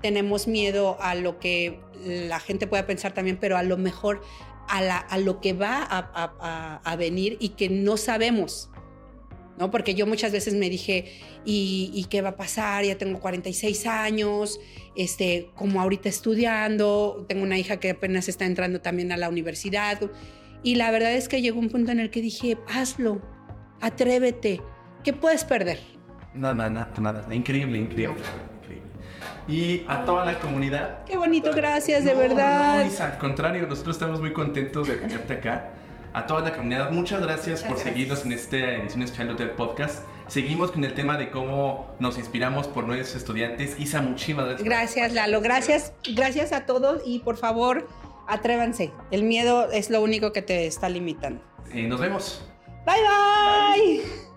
tenemos 0.01 0.49
miedo 0.49 0.97
a 1.01 1.15
lo 1.15 1.39
que 1.39 1.81
la 2.05 2.41
gente 2.41 2.67
pueda 2.67 2.87
pensar 2.87 3.13
también, 3.13 3.39
pero 3.41 3.57
a 3.57 3.63
lo 3.63 3.77
mejor 3.77 4.23
a, 4.69 5.19
lo 5.19 5.41
que 5.41 5.53
va 5.53 5.87
a, 5.89 6.81
a 6.83 6.97
venir 6.97 7.37
y 7.41 7.51
que 7.51 7.69
no 7.69 7.97
sabemos. 7.97 8.71
¿no? 9.59 9.71
Porque 9.71 9.95
yo 9.95 10.07
muchas 10.07 10.33
veces 10.33 10.55
me 10.55 10.71
dije, 10.71 11.13
¿y, 11.45 12.07
qué 12.11 12.23
va 12.23 12.31
a 12.31 12.37
pasar? 12.37 12.85
Ya 12.85 12.97
tengo 12.97 13.21
46 13.21 13.87
años, 13.87 14.61
este, 14.97 15.51
como 15.55 15.81
ahorita 15.81 16.09
estudiando, 16.09 17.25
tengo 17.29 17.43
una 17.43 17.59
hija 17.59 17.79
que 17.79 17.91
apenas 17.91 18.29
está 18.29 18.47
entrando 18.47 18.81
también 18.81 19.13
a 19.13 19.17
la 19.17 19.29
universidad. 19.29 20.01
Y 20.63 20.77
la 20.77 20.91
verdad 20.91 21.15
es 21.15 21.29
que 21.29 21.43
llegó 21.43 21.59
un 21.59 21.69
punto 21.69 21.93
en 21.93 22.01
el 22.01 22.11
que 22.11 22.23
dije, 22.23 22.57
hazlo, 22.69 23.21
atrévete, 23.81 24.61
¿qué 25.05 25.13
puedes 25.13 25.45
perder? 25.45 25.81
Nada, 26.35 26.71
nada, 26.71 26.89
nada, 26.99 27.35
increíble, 27.35 27.79
increíble. 27.79 28.23
Y 29.49 29.85
a 29.89 30.05
toda 30.05 30.25
la 30.25 30.39
comunidad. 30.39 31.05
Qué 31.05 31.17
bonito, 31.17 31.51
gracias, 31.53 32.05
de 32.05 32.15
verdad. 32.15 32.85
No, 32.85 33.05
al 33.05 33.19
contrario, 33.19 33.67
nosotros 33.67 33.97
estamos 33.97 34.21
muy 34.21 34.33
contentos 34.33 34.87
de 34.87 34.95
tenerte 34.95 35.35
acá 35.35 35.71
a 36.13 36.27
toda 36.27 36.43
la 36.43 36.53
comunidad. 36.55 36.91
Muchas 36.91 37.23
gracias 37.23 37.63
por 37.63 37.79
seguirnos 37.79 38.25
en 38.25 38.33
esta 38.33 38.57
edición 38.57 39.03
especial 39.03 39.37
del 39.37 39.51
podcast. 39.51 40.05
Seguimos 40.29 40.71
con 40.71 40.85
el 40.85 40.95
tema 40.95 41.17
de 41.17 41.31
cómo 41.31 41.95
nos 41.99 42.19
inspiramos 42.19 42.69
por 42.69 42.87
nuestros 42.87 43.17
estudiantes. 43.17 43.79
Isa, 43.79 44.01
muchísimas 44.01 44.47
gracias. 44.47 44.65
Gracias, 44.65 45.13
Lalo. 45.13 45.41
Gracias, 45.41 45.93
gracias 46.15 46.53
a 46.53 46.65
todos 46.65 47.03
y 47.05 47.19
por 47.21 47.37
favor, 47.37 47.89
atrévanse. 48.29 48.93
El 49.11 49.25
miedo 49.25 49.71
es 49.73 49.91
lo 49.91 50.01
único 50.03 50.33
que 50.33 50.43
te 50.43 50.67
está 50.67 50.89
limitando. 50.89 51.43
Eh, 51.73 51.87
nos 51.89 52.01
vemos. 52.01 52.45
bye. 52.87 52.95
bye. 52.95 54.32